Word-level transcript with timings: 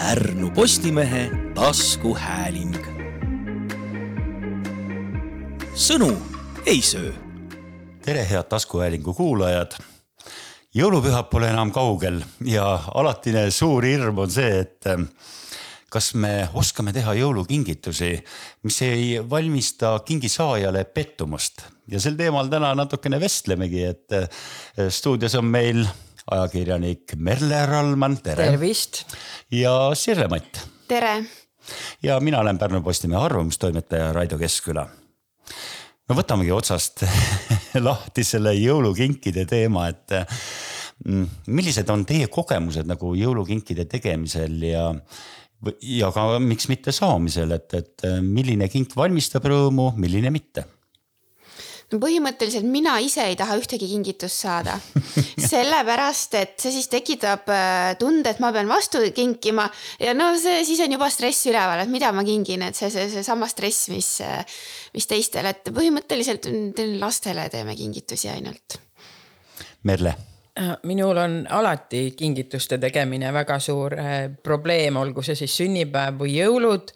Pärnu 0.00 0.48
Postimehe 0.56 1.28
taskuhääling. 1.54 2.76
sõnu 5.74 6.08
ei 6.66 6.80
söö. 6.82 7.12
tere, 8.04 8.24
head 8.30 8.48
taskuhäälingu 8.48 9.14
kuulajad. 9.14 9.76
jõulupühad 10.74 11.28
pole 11.28 11.50
enam 11.52 11.72
kaugel 11.72 12.22
ja 12.44 12.80
alatine 12.94 13.50
suur 13.50 13.84
hirm 13.84 14.18
on 14.18 14.30
see, 14.30 14.60
et 14.60 14.86
ähm, 14.86 15.04
kas 15.90 16.14
me 16.14 16.48
oskame 16.54 16.92
teha 16.96 17.14
jõulukingitusi, 17.14 18.24
mis 18.62 18.82
ei 18.82 19.30
valmista 19.30 19.98
kingisaajale 20.04 20.84
pettumust 20.84 21.60
ja 21.88 22.00
sel 22.00 22.16
teemal 22.16 22.48
täna 22.48 22.72
natukene 22.74 23.20
vestlemegi, 23.20 23.84
et 23.84 24.12
äh, 24.16 24.28
stuudios 24.88 25.34
on 25.34 25.44
meil 25.44 25.84
ajakirjanik 26.30 27.14
Merle 27.16 27.64
Rallmann, 27.66 28.18
tere. 28.22 28.46
tervist. 28.50 29.04
ja 29.50 29.90
Sirle 29.94 30.28
Matt. 30.28 30.62
tere. 30.88 31.24
ja 32.02 32.20
mina 32.20 32.40
olen 32.40 32.58
Pärnu 32.58 32.82
Postimehe 32.82 33.20
arvamustoimetaja 33.22 34.12
Raido 34.12 34.38
Keskküla. 34.38 34.86
no 36.08 36.16
võtamegi 36.18 36.54
otsast 36.54 37.04
lahti 37.88 38.24
selle 38.24 38.54
jõulukinkide 38.58 39.46
teema, 39.46 39.88
et 39.90 40.16
mm, 41.04 41.28
millised 41.46 41.90
on 41.90 42.06
teie 42.06 42.30
kogemused 42.32 42.88
nagu 42.88 43.14
jõulukinkide 43.14 43.86
tegemisel 43.90 44.62
ja 44.70 44.90
ja 45.84 46.08
ka 46.08 46.38
miks 46.40 46.70
mitte 46.70 46.92
saamisel, 46.92 47.50
et, 47.52 47.74
et 47.76 48.06
milline 48.24 48.68
kink 48.72 48.94
valmistab 48.96 49.44
rõõmu, 49.50 49.90
milline 50.00 50.32
mitte 50.32 50.64
põhimõtteliselt 51.98 52.66
mina 52.70 52.96
ise 53.02 53.24
ei 53.26 53.36
taha 53.38 53.56
ühtegi 53.58 53.88
kingitust 53.90 54.44
saada. 54.44 54.76
Sellepärast, 55.50 56.36
et 56.38 56.54
see 56.62 56.74
siis 56.76 56.90
tekitab 56.92 57.50
äh, 57.50 57.96
tunde, 58.00 58.30
et 58.30 58.42
ma 58.42 58.52
pean 58.54 58.70
vastu 58.70 59.02
kinkima. 59.16 59.66
Ja 60.02 60.14
no 60.14 60.30
see 60.38 60.62
siis 60.68 60.82
on 60.84 60.94
juba 60.94 61.10
stress 61.10 61.50
üleval, 61.50 61.82
et 61.82 61.92
mida 61.92 62.12
ma 62.14 62.24
kingin, 62.26 62.68
et 62.68 62.78
see, 62.78 62.92
see, 62.94 63.08
seesama 63.10 63.50
stress, 63.50 63.90
mis, 63.90 64.12
äh, 64.26 64.44
mis 64.94 65.10
teistel, 65.10 65.50
et 65.50 65.72
põhimõtteliselt 65.74 66.50
lastele 67.02 67.48
teeme 67.52 67.78
kingitusi 67.78 68.30
ainult. 68.30 68.78
Merle 69.88 70.29
minul 70.82 71.16
on 71.16 71.46
alati 71.50 72.10
kingituste 72.16 72.78
tegemine 72.78 73.32
väga 73.32 73.58
suur 73.58 73.94
äh, 73.98 74.30
probleem, 74.42 74.96
olgu 74.96 75.22
see 75.24 75.36
siis 75.38 75.54
sünnipäev 75.60 76.18
või 76.20 76.34
jõulud. 76.36 76.92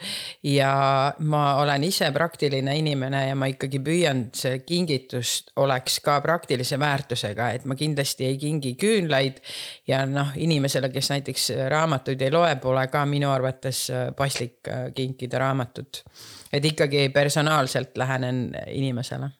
ja 0.48 0.72
ma 1.18 1.42
olen 1.62 1.84
ise 1.84 2.10
praktiline 2.12 2.76
inimene 2.78 3.26
ja 3.28 3.36
ma 3.38 3.48
ikkagi 3.50 3.80
püüan, 3.84 4.26
see 4.36 4.60
kingitus 4.66 5.44
oleks 5.56 6.00
ka 6.04 6.20
praktilise 6.24 6.78
väärtusega, 6.80 7.50
et 7.56 7.64
ma 7.64 7.76
kindlasti 7.78 8.28
ei 8.28 8.38
kingi 8.38 8.74
küünlaid. 8.80 9.40
ja 9.86 10.04
noh, 10.06 10.34
inimesele, 10.36 10.90
kes 10.92 11.10
näiteks 11.14 11.50
raamatuid 11.68 12.22
ei 12.22 12.34
loe, 12.34 12.56
pole 12.62 12.86
ka 12.92 13.04
minu 13.08 13.30
arvates 13.32 13.86
äh, 13.90 14.10
paslik 14.16 14.72
kinkida 14.94 15.38
raamatut. 15.38 16.04
et 16.52 16.64
ikkagi 16.64 17.08
personaalselt 17.08 17.96
lähenen 17.96 18.50
inimesele 18.68 19.30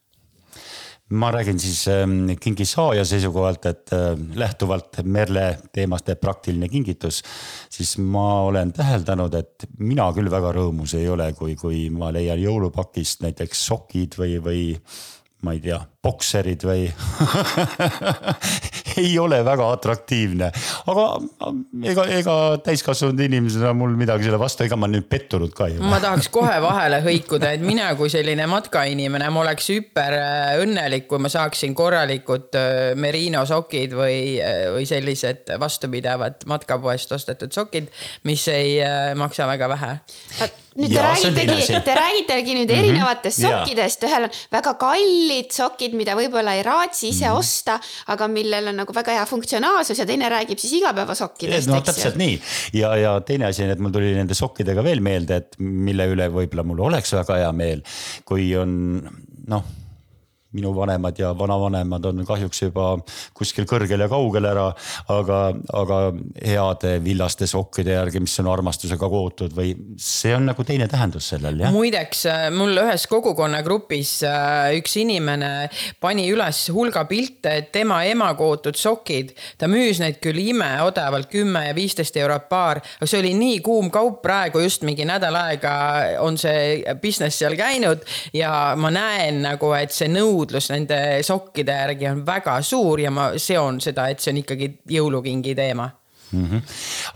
ma 1.10 1.32
räägin 1.32 1.58
siis 1.60 1.88
ähm, 1.88 2.30
kingi 2.40 2.64
saaja 2.64 3.04
seisukohalt, 3.04 3.66
et 3.66 3.92
äh, 3.92 4.14
lähtuvalt 4.34 5.02
Merle 5.04 5.58
teemast 5.72 6.08
praktiline 6.20 6.68
kingitus, 6.68 7.22
siis 7.70 7.96
ma 7.98 8.40
olen 8.48 8.72
täheldanud, 8.72 9.34
et 9.34 9.68
mina 9.78 10.08
küll 10.16 10.30
väga 10.32 10.54
rõõmus 10.56 10.96
ei 10.96 11.08
ole, 11.08 11.32
kui, 11.36 11.58
kui 11.60 11.88
ma 11.92 12.12
leian 12.14 12.40
jõulupakist 12.40 13.24
näiteks 13.26 13.66
sokid 13.68 14.16
või, 14.18 14.38
või 14.44 14.64
ma 15.44 15.54
ei 15.54 15.62
tea, 15.64 15.78
bokserid 16.04 16.66
või 16.66 16.88
ei 19.00 19.18
ole 19.18 19.40
väga 19.44 19.66
atraktiivne, 19.74 20.50
aga 20.90 21.04
ega, 21.90 22.06
ega 22.18 22.36
täiskasvanud 22.64 23.20
inimesena 23.26 23.72
mul 23.76 23.94
midagi 23.98 24.28
selle 24.28 24.40
vastu, 24.40 24.66
ega 24.66 24.78
ma 24.80 24.88
nüüd 24.90 25.06
pettunud 25.10 25.54
ka 25.56 25.68
ei 25.70 25.78
ole. 25.78 25.88
ma 25.90 26.00
tahaks 26.02 26.30
kohe 26.34 26.56
vahele 26.64 27.00
hõikuda, 27.04 27.54
et 27.56 27.64
mina 27.64 27.90
kui 27.98 28.12
selline 28.12 28.46
matkainimene, 28.50 29.30
ma 29.34 29.44
oleks 29.44 29.70
hüper 29.74 30.18
äh, 30.18 30.56
õnnelik, 30.64 31.08
kui 31.10 31.22
ma 31.22 31.32
saaksin 31.32 31.76
korralikud 31.76 32.60
äh, 32.60 32.82
merino 33.00 33.44
sokid 33.48 33.96
või, 33.98 34.18
äh, 34.42 34.66
või 34.74 34.88
sellised 34.88 35.54
vastupidavad 35.60 36.46
matkapoest 36.50 37.16
ostetud 37.16 37.54
sokid, 37.54 37.90
mis 38.28 38.46
ei 38.52 38.76
maksa 39.18 39.48
väga 39.48 39.70
vähe 39.76 39.96
nüüd 40.80 40.94
te 40.94 41.02
räägitegi, 41.02 41.80
te 41.86 41.94
räägitegi 41.98 42.56
nüüd 42.56 42.70
mm 42.70 42.74
-hmm. 42.74 42.78
erinevatest 42.78 43.42
sokkidest, 43.42 44.06
ühel 44.08 44.26
on 44.26 44.32
väga 44.52 44.74
kallid 44.80 45.52
sokid, 45.54 45.94
mida 45.98 46.16
võib-olla 46.18 46.56
ei 46.58 46.64
raatsi 46.66 47.08
ise 47.08 47.28
mm 47.28 47.30
-hmm. 47.30 47.38
osta, 47.38 47.78
aga 48.06 48.28
millel 48.28 48.72
on 48.72 48.76
nagu 48.82 48.94
väga 48.94 49.18
hea 49.18 49.26
funktsionaalsus 49.26 49.98
ja 49.98 50.06
teine 50.06 50.28
räägib 50.28 50.58
siis 50.58 50.72
igapäevasokkidest. 50.80 51.68
no 51.68 51.80
täpselt 51.80 52.16
nii 52.16 52.40
ja, 52.72 52.96
ja 52.96 53.20
teine 53.20 53.46
asi 53.46 53.62
on, 53.62 53.70
et 53.70 53.78
mul 53.78 53.94
tuli 53.94 54.14
nende 54.14 54.34
sokkidega 54.34 54.84
veel 54.84 55.00
meelde, 55.00 55.36
et 55.36 55.56
mille 55.58 56.06
üle 56.06 56.28
võib-olla 56.28 56.66
mul 56.66 56.84
oleks 56.90 57.12
väga 57.12 57.36
hea 57.44 57.52
meel, 57.52 57.82
kui 58.24 58.56
on 58.56 59.02
noh 59.46 59.64
minu 60.54 60.74
vanemad 60.76 61.18
ja 61.18 61.32
vanavanemad 61.38 62.04
on 62.10 62.24
kahjuks 62.26 62.62
juba 62.62 62.94
kuskil 63.34 63.66
kõrgel 63.68 64.04
ja 64.04 64.08
kaugel 64.10 64.46
ära. 64.48 64.70
aga, 65.08 65.38
aga 65.72 65.98
heade 66.40 66.94
villaste 67.04 67.46
sokkide 67.50 67.96
järgi, 67.96 68.22
mis 68.22 68.34
on 68.40 68.48
armastusega 68.52 69.08
kootud 69.10 69.54
või 69.56 69.74
see 70.00 70.34
on 70.36 70.46
nagu 70.48 70.64
teine 70.64 70.88
tähendus 70.90 71.28
sellel 71.34 71.60
jah. 71.60 71.72
muideks 71.74 72.24
äh, 72.30 72.46
mul 72.54 72.76
ühes 72.84 73.06
kogukonnagrupis 73.10 74.14
äh, 74.28 74.76
üks 74.78 74.96
inimene 75.02 75.52
pani 76.00 76.26
üles 76.32 76.64
hulga 76.74 77.04
pilte, 77.10 77.58
et 77.60 77.70
tema 77.74 78.02
ema 78.08 78.30
kootud 78.38 78.78
sokid, 78.78 79.34
ta 79.58 79.68
müüs 79.70 80.00
neid 80.02 80.20
küll 80.24 80.40
imeodavalt 80.40 81.30
kümme 81.32 81.66
ja 81.68 81.76
viisteist 81.76 82.16
eurot 82.20 82.48
paar, 82.48 82.82
aga 82.98 83.10
see 83.10 83.20
oli 83.22 83.34
nii 83.38 83.60
kuum 83.64 83.90
kaup 83.94 84.22
praegu 84.24 84.62
just 84.64 84.86
mingi 84.86 85.06
nädal 85.08 85.36
aega 85.38 85.74
on 86.22 86.38
see 86.40 86.82
business 87.02 87.42
seal 87.42 87.56
käinud 87.58 88.04
ja 88.36 88.74
ma 88.78 88.90
näen 88.94 89.42
nagu, 89.44 89.72
et 89.76 89.92
see 89.94 90.08
nõudlus 90.12 90.43
nõudlus 90.44 90.70
nende 90.72 90.98
sokkide 91.24 91.76
järgi 91.80 92.08
on 92.10 92.24
väga 92.26 92.58
suur 92.62 93.00
ja 93.00 93.10
ma 93.10 93.32
seon 93.40 93.80
seda, 93.80 94.08
et 94.10 94.20
see 94.20 94.34
on 94.34 94.40
ikkagi 94.42 94.70
jõulukingi 94.96 95.54
teema 95.56 95.88
mm. 96.32 96.44
-hmm. 96.44 96.62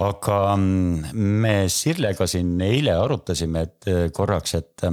aga 0.06 0.56
me 0.56 1.68
Sirlega 1.68 2.26
siin 2.26 2.60
eile 2.60 2.96
arutasime, 2.96 3.60
et 3.60 3.88
äh, 3.88 4.10
korraks, 4.12 4.54
et, 4.54 4.88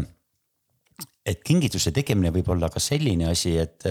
et 1.25 1.41
kingituse 1.41 1.89
tegemine 1.93 2.29
võib 2.33 2.51
olla 2.53 2.69
ka 2.69 2.81
selline 2.83 3.25
asi, 3.31 3.55
et, 3.57 3.87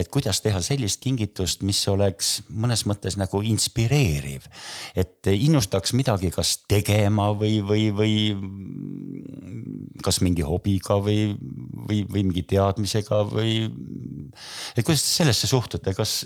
et 0.00 0.08
kuidas 0.12 0.40
teha 0.40 0.62
sellist 0.64 1.02
kingitust, 1.04 1.62
mis 1.66 1.82
oleks 1.92 2.38
mõnes 2.48 2.86
mõttes 2.88 3.18
nagu 3.20 3.42
inspireeriv. 3.44 4.48
et 4.96 5.28
innustaks 5.28 5.92
midagi 5.92 6.30
kas 6.32 6.56
tegema 6.68 7.30
või, 7.36 7.60
või, 7.60 7.90
või 7.92 8.14
kas 10.04 10.20
mingi 10.24 10.44
hobiga 10.44 10.96
või, 11.04 11.34
või, 11.88 12.02
või 12.08 12.24
mingi 12.24 12.46
teadmisega 12.48 13.22
või. 13.28 13.68
et 14.76 14.84
kuidas 14.84 15.04
te 15.04 15.12
sellesse 15.20 15.46
suhtute, 15.50 15.94
kas, 15.94 16.24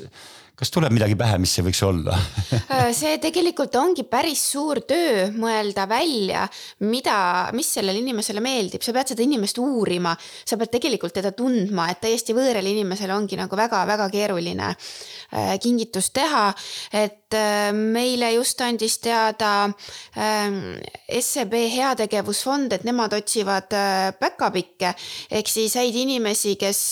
kas 0.59 0.73
tuleb 0.75 0.91
midagi 0.91 1.15
pähe, 1.19 1.39
mis 1.39 1.53
see 1.55 1.65
võiks 1.67 1.83
olla? 1.87 2.19
Äh, 2.69 2.91
see 2.93 3.17
tegelikult 3.23 3.73
ongi 3.81 4.05
päris 4.09 4.41
suur 4.53 4.81
töö 4.89 5.29
mõelda 5.33 5.87
välja, 5.89 6.43
mida, 6.85 7.49
mis 7.57 7.71
sellele 7.79 8.01
inimesele 8.03 8.43
meeldib, 8.45 8.83
sa 8.85 8.93
pead 8.93 9.13
seda 9.13 9.25
inimest 9.25 9.61
uurima, 9.63 10.13
sa 10.19 10.59
pead 10.61 10.73
tegelikult 10.75 11.15
teda 11.17 11.33
tundma, 11.37 11.89
et 11.93 12.03
täiesti 12.03 12.37
võõrale 12.37 12.73
inimesele 12.75 13.15
ongi 13.15 13.39
nagu 13.41 13.57
väga-väga 13.59 14.09
keeruline 14.13 14.69
äh, 14.69 15.55
kingitust 15.63 16.13
teha. 16.19 16.45
et 16.93 17.37
äh, 17.39 17.73
meile 17.73 18.33
just 18.35 18.61
andis 18.65 18.99
teada 19.05 19.71
SEB 20.13 21.55
Heategevusfond, 21.73 22.75
et 22.77 22.85
nemad 22.89 23.17
otsivad 23.17 23.73
päkapikke 24.21 24.93
ehk 25.31 25.53
siis 25.53 25.79
häid 25.79 25.97
inimesi, 26.05 26.57
kes 26.61 26.83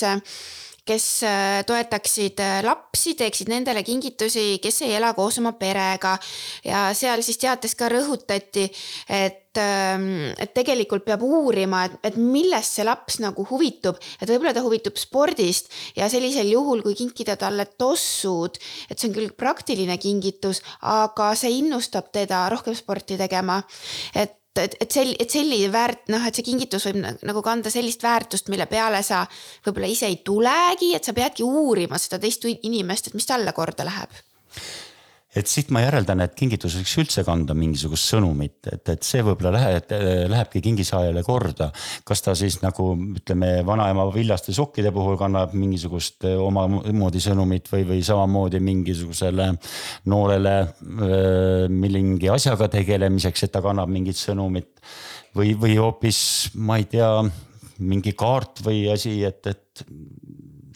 kes 0.86 1.06
äh, 1.26 1.62
toetaksid 1.66 2.40
äh, 2.42 2.60
lapsi, 2.64 3.16
teeksid 3.18 3.50
nendele 3.50 3.82
kingitusi, 3.86 4.60
kes 4.62 4.84
ei 4.86 4.94
ela 4.98 5.12
koos 5.16 5.40
oma 5.42 5.56
perega. 5.58 6.16
ja 6.64 6.88
seal 6.94 7.24
siis 7.26 7.40
teates 7.42 7.74
ka 7.74 7.90
rõhutati, 7.90 8.68
et 9.10 9.58
ähm, 9.58 10.30
et 10.38 10.52
tegelikult 10.54 11.04
peab 11.06 11.24
uurima, 11.26 11.84
et, 11.88 11.98
et 12.10 12.16
millest 12.20 12.78
see 12.78 12.86
laps 12.86 13.18
nagu 13.24 13.46
huvitub, 13.50 13.98
et 14.20 14.30
võib-olla 14.30 14.54
ta 14.54 14.62
huvitub 14.64 14.98
spordist 15.00 15.72
ja 15.96 16.10
sellisel 16.12 16.50
juhul, 16.52 16.84
kui 16.84 16.94
kinkida 16.98 17.38
talle 17.40 17.66
tossud, 17.78 18.58
et 18.90 18.98
see 18.98 19.10
on 19.10 19.16
küll 19.16 19.34
praktiline 19.36 19.98
kingitus, 20.02 20.62
aga 20.86 21.32
see 21.38 21.58
innustab 21.60 22.12
teda 22.14 22.46
rohkem 22.52 22.76
sporti 22.78 23.18
tegema. 23.18 23.62
et 24.14 24.35
et, 24.64 24.76
et 24.80 24.92
sel-, 24.92 25.14
et 25.18 25.30
selline 25.30 25.72
väärt-, 25.72 26.06
noh, 26.12 26.24
et 26.26 26.38
see 26.38 26.46
kingitus 26.46 26.88
võib 26.88 27.02
nagu 27.26 27.42
kanda 27.44 27.72
sellist 27.72 28.02
väärtust, 28.06 28.48
mille 28.52 28.66
peale 28.70 29.02
sa 29.06 29.24
võib-olla 29.66 29.90
ise 29.92 30.10
ei 30.10 30.20
tulegi, 30.24 30.94
et 30.96 31.04
sa 31.04 31.14
peadki 31.16 31.46
uurima 31.46 31.98
seda 32.00 32.20
teist 32.22 32.46
inimest, 32.56 33.10
et 33.10 33.18
mis 33.18 33.28
talle 33.28 33.52
korda 33.56 33.86
läheb 33.88 34.22
et 35.36 35.50
siit 35.50 35.70
ma 35.74 35.82
järeldan, 35.84 36.22
et 36.24 36.34
kingitus 36.38 36.78
võiks 36.78 36.94
üldse 37.02 37.24
kanda 37.26 37.54
mingisugust 37.56 38.12
sõnumit, 38.12 38.58
et, 38.72 38.88
et 38.94 39.06
see 39.06 39.22
võib-olla 39.24 39.52
läheb, 39.56 39.92
lähebki 40.32 40.62
kingisaajale 40.64 41.22
korda. 41.26 41.70
kas 42.08 42.24
ta 42.24 42.34
siis 42.38 42.58
nagu 42.62 42.88
ütleme, 43.20 43.50
vanaema 43.66 44.06
villaste 44.14 44.54
sokkide 44.56 44.92
puhul 44.96 45.18
kannab 45.20 45.54
mingisugust 45.56 46.24
omamoodi 46.24 47.20
sõnumit 47.22 47.68
või, 47.72 47.84
või 47.90 48.04
samamoodi 48.06 48.60
mingisugusele 48.64 49.50
noorele 50.12 50.56
mingi 51.72 52.30
asjaga 52.32 52.70
tegelemiseks, 52.78 53.46
et 53.46 53.52
ta 53.52 53.62
kannab 53.64 53.92
mingit 53.92 54.18
sõnumit. 54.20 54.72
või, 55.36 55.52
või 55.60 55.76
hoopis, 55.76 56.18
ma 56.54 56.78
ei 56.80 56.86
tea, 56.88 57.10
mingi 57.84 58.14
kaart 58.16 58.62
või 58.64 58.86
asi, 58.88 59.18
et, 59.28 59.44
et 59.46 59.84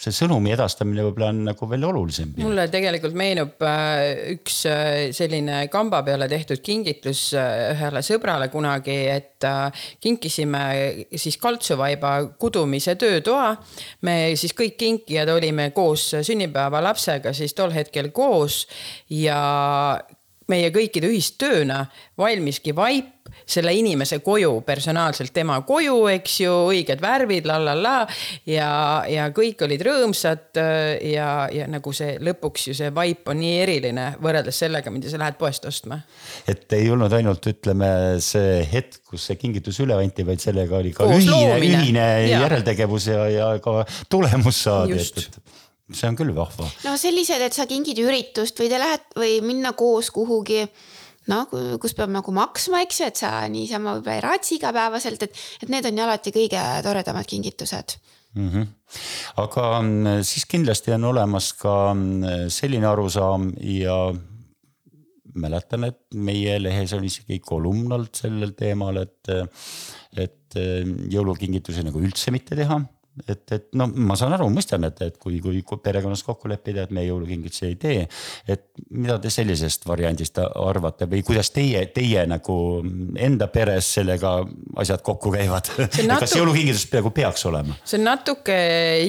see 0.01 0.15
sõnumi 0.17 0.55
edastamine 0.55 1.05
võib-olla 1.05 1.29
on 1.35 1.43
nagu 1.51 1.69
veel 1.69 1.85
olulisem. 1.91 2.33
mulle 2.41 2.67
tegelikult 2.73 3.17
meenub 3.19 3.65
äh, 3.67 4.33
üks 4.35 4.63
äh, 4.71 5.11
selline 5.17 5.63
kamba 5.73 6.01
peale 6.07 6.29
tehtud 6.31 6.63
kingitus 6.65 7.27
äh, 7.37 7.75
ühele 7.75 8.03
sõbrale 8.07 8.49
kunagi, 8.53 8.97
et 9.13 9.49
kinkisime 10.01 10.63
siis 11.17 11.37
kaltsuvaiba 11.41 12.15
kudumise 12.41 12.97
töötoa. 13.01 13.55
me 14.07 14.17
siis 14.41 14.55
kõik 14.57 14.79
kinkijad 14.81 15.29
olime 15.33 15.71
koos 15.77 16.11
sünnipäevalapsega 16.23 17.35
siis 17.37 17.55
tol 17.57 17.73
hetkel 17.75 18.11
koos 18.17 18.67
ja 19.11 19.41
meie 20.51 20.71
kõikide 20.75 21.11
ühistööna 21.11 21.85
valmiski 22.19 22.75
vaip 22.77 23.21
selle 23.51 23.75
inimese 23.77 24.21
koju, 24.25 24.61
personaalselt 24.67 25.33
tema 25.35 25.59
koju, 25.67 25.97
eks 26.15 26.37
ju, 26.45 26.55
õiged 26.73 27.03
värvid 27.03 27.49
la 27.49 27.59
la 27.63 27.75
la 27.79 27.97
ja, 28.49 28.71
ja 29.11 29.29
kõik 29.35 29.65
olid 29.67 29.85
rõõmsad 29.87 30.61
ja, 31.11 31.31
ja 31.53 31.69
nagu 31.71 31.93
see 31.97 32.17
lõpuks 32.23 32.69
ju 32.71 32.77
see 32.77 32.91
vaip 32.95 33.29
on 33.31 33.41
nii 33.43 33.57
eriline 33.65 34.07
võrreldes 34.23 34.63
sellega, 34.65 34.93
mida 34.95 35.11
sa 35.13 35.21
lähed 35.21 35.39
poest 35.41 35.67
ostma. 35.69 36.01
et 36.49 36.73
ei 36.77 36.91
olnud 36.91 37.13
ainult, 37.17 37.47
ütleme, 37.51 37.91
see 38.25 38.61
hetk, 38.71 39.03
kus 39.11 39.29
see 39.31 39.39
kingitus 39.41 39.81
üle 39.85 39.97
anti, 39.99 40.27
vaid 40.27 40.43
sellega 40.43 40.79
oli 40.79 40.95
ka 40.97 41.09
Koos 41.09 41.25
ühine, 41.25 41.59
ühine 41.59 42.07
ja. 42.29 42.45
järeltegevus 42.47 43.11
ja, 43.11 43.25
ja 43.31 43.51
ka 43.65 43.83
tulemus 44.13 44.65
saadi, 44.67 45.01
et, 45.01 45.27
et 45.27 45.97
see 45.97 46.09
on 46.11 46.19
küll 46.19 46.33
vahva. 46.37 46.69
no 46.87 46.95
sellised, 47.01 47.43
et 47.43 47.57
sa 47.57 47.67
kingid 47.71 47.99
üritust 48.03 48.59
või 48.61 48.71
te 48.73 48.81
lähed 48.81 49.07
või 49.19 49.37
minna 49.45 49.75
koos 49.79 50.13
kuhugi 50.15 50.65
noh, 51.31 51.51
kus 51.83 51.95
peab 51.99 52.13
nagu 52.13 52.35
maksma, 52.35 52.83
eks 52.87 53.03
ju, 53.03 53.11
et 53.11 53.21
sa 53.21 53.33
niisama 53.53 53.97
võib-olla 53.97 54.19
ei 54.19 54.25
raatsi 54.25 54.57
igapäevaselt, 54.59 55.27
et, 55.27 55.45
et 55.63 55.73
need 55.73 55.87
on 55.89 56.01
ju 56.01 56.07
alati 56.07 56.35
kõige 56.35 56.65
toredamad 56.87 57.29
kingitused 57.31 57.97
mm. 58.35 58.49
-hmm. 58.49 58.67
aga 59.45 59.67
mm, 59.81 60.25
siis 60.27 60.47
kindlasti 60.51 60.95
on 60.97 61.09
olemas 61.13 61.53
ka 61.59 61.95
mm, 61.95 62.51
selline 62.53 62.87
arusaam 62.91 63.51
ja 63.63 63.99
mäletan, 65.35 65.85
et 65.87 66.01
meie 66.15 66.59
lehes 66.63 66.93
on 66.93 67.05
isegi 67.07 67.39
kolumn 67.39 67.93
olnud 67.93 68.15
sellel 68.19 68.51
teemal, 68.59 68.97
et, 68.99 69.29
et 70.19 70.57
jõulukingitusi 71.15 71.85
nagu 71.87 72.03
üldse 72.03 72.35
mitte 72.35 72.59
teha 72.59 72.81
et, 73.29 73.43
et 73.53 73.67
no 73.79 73.87
ma 73.91 74.17
saan 74.19 74.35
aru, 74.37 74.49
mõistan, 74.53 74.85
et, 74.89 75.01
et 75.05 75.19
kui, 75.21 75.41
kui, 75.43 75.63
perekonnas 75.83 76.23
kokku 76.27 76.51
leppida, 76.51 76.87
et 76.87 76.95
me 76.95 77.05
jõulukingitusi 77.07 77.67
ei 77.69 77.77
tee. 77.81 78.07
et 78.49 78.65
mida 78.91 79.19
te 79.21 79.31
sellisest 79.31 79.87
variandist 79.89 80.41
arvate 80.41 81.09
või 81.11 81.23
kuidas 81.27 81.53
teie, 81.55 81.85
teie 81.95 82.25
nagu 82.31 82.57
enda 83.17 83.51
peres 83.53 83.93
sellega 83.99 84.37
asjad 84.83 85.05
kokku 85.07 85.33
käivad? 85.35 85.71
Kas 86.21 86.37
jõulukingitus 86.37 86.87
peaaegu 86.91 87.15
peaks 87.15 87.47
olema? 87.51 87.77
see 87.85 88.01
on 88.01 88.07
natuke 88.09 88.59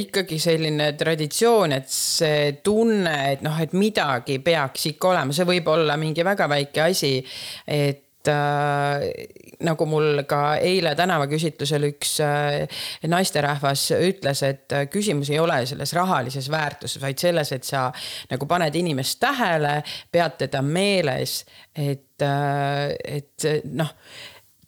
ikkagi 0.01 0.39
selline 0.41 0.91
traditsioon, 0.99 1.75
et 1.79 1.89
see 1.91 2.51
tunne, 2.63 3.15
et 3.33 3.43
noh, 3.45 3.57
et 3.61 3.73
midagi 3.77 4.39
peaks 4.43 4.91
ikka 4.93 5.13
olema, 5.15 5.35
see 5.35 5.47
võib 5.47 5.67
olla 5.71 5.97
mingi 6.01 6.25
väga 6.25 6.47
väike 6.51 6.87
asi, 6.89 7.17
et 7.67 8.07
äh, 8.29 9.05
nagu 9.65 9.85
mul 9.89 10.23
ka 10.29 10.55
eile 10.61 10.93
tänavaküsitlusel 10.97 11.87
üks 11.91 12.15
äh, 12.25 12.81
naisterahvas 13.09 13.87
ütles, 13.97 14.43
et 14.47 14.75
äh, 14.75 14.87
küsimus 14.91 15.31
ei 15.31 15.39
ole 15.41 15.61
selles 15.69 15.93
rahalises 15.97 16.49
väärtuses, 16.51 17.01
vaid 17.01 17.21
selles, 17.21 17.53
et 17.55 17.67
sa 17.67 17.87
nagu 18.31 18.47
paned 18.49 18.75
inimest 18.77 19.19
tähele, 19.21 19.79
pead 20.11 20.37
teda 20.45 20.63
meeles, 20.65 21.41
et, 21.75 22.21
äh, 22.25 22.91
et 23.19 23.49
noh 23.71 23.93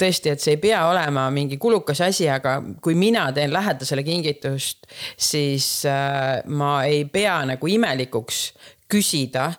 tõesti, 0.04 0.32
et 0.34 0.42
see 0.42 0.56
ei 0.56 0.62
pea 0.62 0.82
olema 0.90 1.28
mingi 1.32 1.60
kulukas 1.62 2.02
asi, 2.04 2.26
aga 2.30 2.58
kui 2.84 2.96
mina 2.98 3.28
teen 3.32 3.54
lähedasele 3.54 4.04
kingitust, 4.04 4.88
siis 5.16 5.68
ma 6.50 6.72
ei 6.90 7.06
pea 7.14 7.38
nagu 7.54 7.70
imelikuks 7.70 8.40
küsida 8.90 9.52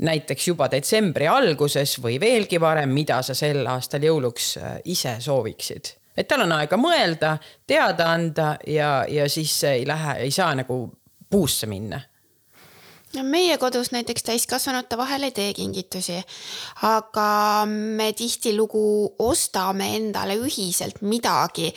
näiteks 0.00 0.48
juba 0.48 0.68
detsembri 0.72 1.28
alguses 1.28 1.96
või 2.02 2.18
veelgi 2.20 2.60
varem, 2.60 2.92
mida 2.94 3.20
sa 3.22 3.34
sel 3.34 3.66
aastal 3.68 4.04
jõuluks 4.04 4.52
äh, 4.58 4.76
ise 4.84 5.16
sooviksid. 5.20 5.96
et 6.16 6.28
tal 6.28 6.44
on 6.44 6.52
aega 6.52 6.76
mõelda, 6.76 7.36
teada 7.66 8.10
anda 8.12 8.56
ja, 8.66 9.04
ja 9.08 9.28
siis 9.28 9.54
ei 9.64 9.86
lähe, 9.86 10.18
ei 10.26 10.30
saa 10.30 10.54
nagu 10.54 10.82
puusse 11.30 11.66
minna 11.66 12.00
no 13.16 13.24
meie 13.26 13.56
kodus 13.58 13.90
näiteks 13.94 14.24
täiskasvanute 14.26 14.98
vahel 14.98 15.26
ei 15.26 15.34
tee 15.34 15.50
kingitusi, 15.56 16.18
aga 16.86 17.26
me 17.66 18.10
tihtilugu 18.16 18.82
ostame 19.26 19.90
endale 19.96 20.36
ühiselt 20.38 21.02
midagi, 21.02 21.70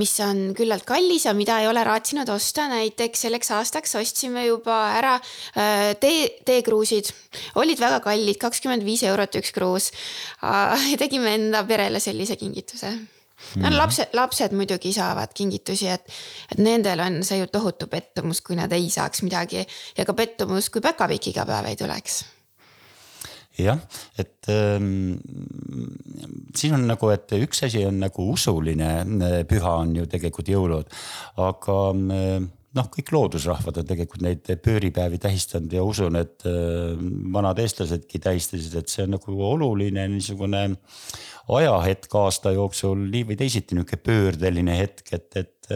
mis 0.00 0.14
on 0.24 0.44
küllalt 0.58 0.86
kallis 0.88 1.28
ja 1.28 1.34
mida 1.36 1.60
ei 1.62 1.70
ole 1.70 1.84
raatsinud 1.86 2.28
osta. 2.34 2.66
näiteks 2.68 3.26
selleks 3.26 3.50
aastaks 3.54 3.94
ostsime 4.00 4.46
juba 4.46 4.78
ära 4.98 5.14
äh, 5.16 5.94
tee, 6.00 6.28
teekruusid, 6.44 7.12
olid 7.60 7.80
väga 7.80 8.00
kallid, 8.04 8.38
kakskümmend 8.42 8.84
viis 8.84 9.02
eurot 9.06 9.40
üks 9.40 9.52
kruus. 9.54 9.90
tegime 11.02 11.36
enda 11.38 11.62
perele 11.68 12.00
sellise 12.02 12.36
kingituse 12.40 12.94
no 13.56 13.68
mhm. 13.68 13.78
lapsed, 13.78 14.14
lapsed 14.16 14.54
muidugi 14.56 14.92
saavad 14.96 15.34
kingitusi, 15.36 15.90
et, 15.92 16.14
et 16.52 16.62
nendel 16.62 17.02
on 17.04 17.22
see 17.26 17.40
ju 17.42 17.50
tohutu 17.52 17.88
pettumus, 17.90 18.42
kui 18.44 18.58
nad 18.58 18.72
ei 18.72 18.88
saaks 18.92 19.24
midagi 19.26 19.64
ja 19.64 20.06
ka 20.06 20.16
pettumus, 20.16 20.70
kui 20.70 20.84
päkapikk 20.84 21.32
iga 21.34 21.46
päev 21.48 21.70
ei 21.72 21.78
tuleks 21.80 22.24
jah, 23.58 23.78
et 24.18 24.48
ähm, 24.50 25.14
siin 26.56 26.74
on 26.74 26.88
nagu, 26.88 27.10
et 27.14 27.30
üks 27.38 27.64
asi 27.66 27.84
on 27.86 28.00
nagu 28.02 28.26
usuline 28.32 28.90
äh, 29.04 29.38
püha 29.48 29.76
on 29.84 29.94
ju 29.94 30.08
tegelikult 30.10 30.50
jõulud, 30.50 30.90
aga 31.44 31.78
äh, 31.94 32.36
noh, 32.74 32.88
kõik 32.92 33.12
loodusrahvad 33.14 33.80
on 33.80 33.88
tegelikult 33.88 34.24
neid 34.24 34.48
pööripäevi 34.64 35.20
tähistanud 35.22 35.72
ja 35.74 35.84
usun, 35.86 36.18
et 36.20 36.46
äh, 36.48 36.94
vanad 37.34 37.60
eestlasedki 37.62 38.20
tähistasid, 38.22 38.74
et 38.80 38.92
see 38.92 39.06
on 39.06 39.14
nagu 39.16 39.36
oluline 39.48 40.06
niisugune 40.12 40.64
ajahetk 41.54 42.16
aasta 42.18 42.54
jooksul 42.56 43.06
nii 43.08 43.28
või 43.30 43.38
teisiti 43.40 43.76
nihuke 43.76 44.00
pöördeline 44.00 44.78
hetk, 44.78 45.12
et, 45.12 45.28
et, 45.36 45.72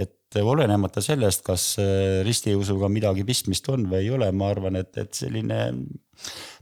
et 0.00 0.40
olenemata 0.40 1.02
sellest, 1.04 1.42
kas 1.44 1.64
ristiusuga 2.24 2.88
midagi 2.92 3.26
pistmist 3.28 3.66
on 3.72 3.88
või 3.90 4.04
ei 4.04 4.12
ole, 4.14 4.30
ma 4.32 4.52
arvan, 4.54 4.78
et, 4.80 4.94
et 5.02 5.12
selline 5.16 5.58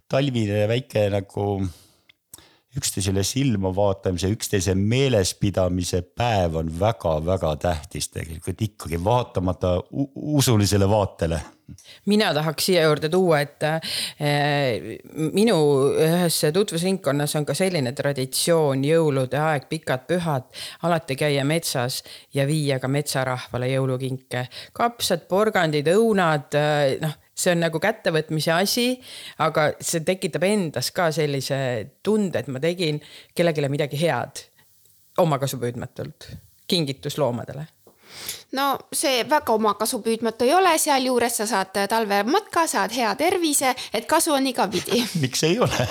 talvine 0.08 0.64
väike 0.70 1.04
nagu 1.12 1.44
üksteisele 2.78 3.24
silma 3.26 3.72
vaatamise, 3.74 4.30
üksteise 4.34 4.74
meelespidamise 4.78 6.02
päev 6.02 6.58
on 6.62 6.72
väga-väga 6.80 7.54
tähtis 7.62 8.10
tegelikult 8.14 8.66
ikkagi 8.68 9.04
vaatamata 9.04 9.76
usulisele 10.14 10.88
vaatele 10.90 11.40
mina 12.06 12.32
tahaks 12.34 12.66
siia 12.66 12.82
juurde 12.86 13.08
tuua, 13.12 13.40
et 13.44 13.64
eh, 13.68 14.98
minu 15.34 15.58
ühes 15.92 16.40
tutvusringkonnas 16.54 17.36
on 17.36 17.46
ka 17.48 17.56
selline 17.56 17.92
traditsioon, 17.96 18.84
jõulude 18.88 19.40
aeg, 19.42 19.68
pikad 19.70 20.06
pühad, 20.08 20.48
alati 20.88 21.16
käia 21.18 21.44
metsas 21.48 22.02
ja 22.34 22.46
viia 22.48 22.78
ka 22.80 22.88
metsarahvale 22.88 23.70
jõulukinke. 23.74 24.46
kapsad, 24.72 25.28
porgandid, 25.28 25.90
õunad, 25.92 26.54
eh, 26.56 26.98
noh 27.04 27.16
see 27.38 27.54
on 27.54 27.62
nagu 27.62 27.80
kättevõtmise 27.82 28.52
asi, 28.56 28.88
aga 29.44 29.70
see 29.78 30.02
tekitab 30.06 30.46
endas 30.48 30.90
ka 30.94 31.08
sellise 31.14 31.58
tunde, 32.02 32.42
et 32.42 32.50
ma 32.50 32.62
tegin 32.62 33.00
kellelegi 33.34 33.72
midagi 33.72 34.00
head 34.02 34.44
omakasupüüdmatult, 35.22 36.30
kingitus 36.70 37.18
loomadele 37.18 37.66
no 38.56 38.78
see 38.94 39.24
väga 39.28 39.52
omakasupüüdmatu 39.58 40.46
ei 40.46 40.54
ole, 40.56 40.72
sealjuures 40.80 41.36
sa 41.42 41.46
saad 41.48 41.82
talvematka, 41.90 42.64
saad 42.70 42.94
hea 42.96 43.10
tervise, 43.20 43.74
et 43.92 44.08
kasu 44.08 44.32
on 44.36 44.46
igapidi 44.48 45.02
miks 45.24 45.44
ei 45.44 45.58
ole 45.60 45.88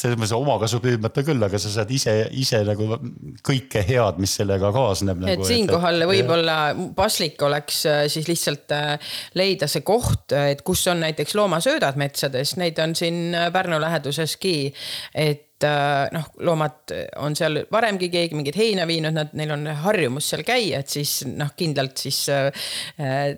selles 0.00 0.16
mõttes 0.18 0.34
omakasupüüdmatu 0.34 1.26
küll, 1.28 1.46
aga 1.46 1.60
sa 1.62 1.72
saad 1.76 1.92
ise, 1.94 2.16
ise 2.34 2.62
nagu 2.66 2.98
kõike 3.46 3.84
head, 3.86 4.20
mis 4.22 4.34
sellega 4.40 4.72
kaasneb 4.74 5.22
nagu,. 5.22 5.36
et 5.36 5.46
siinkohal 5.46 6.06
võib-olla 6.10 6.58
paslik 6.98 7.42
oleks 7.46 7.84
äh, 7.86 8.02
siis 8.12 8.26
lihtsalt 8.30 8.74
äh, 8.74 9.16
leida 9.38 9.70
see 9.70 9.86
koht, 9.86 10.34
et 10.34 10.66
kus 10.66 10.86
on 10.90 11.04
näiteks 11.06 11.38
loomasöödad 11.38 11.98
metsades, 12.00 12.56
neid 12.60 12.82
on 12.82 12.98
siin 12.98 13.30
äh, 13.34 13.50
Pärnu 13.54 13.78
läheduseski. 13.80 14.74
et 15.14 15.45
äh, 15.64 16.08
noh, 16.12 16.26
loomad 16.44 16.92
on 17.22 17.36
seal 17.38 17.62
varemgi 17.72 18.08
keegi 18.12 18.36
mingit 18.36 18.58
heina 18.60 18.84
viinud, 18.88 19.14
nad, 19.16 19.32
neil 19.38 19.54
on 19.54 19.66
harjumus 19.84 20.28
seal 20.32 20.42
käia, 20.46 20.82
et 20.82 20.92
siis 20.92 21.22
noh, 21.30 21.52
kindlalt 21.56 22.02
siis 22.02 22.18
äh, 22.32 22.66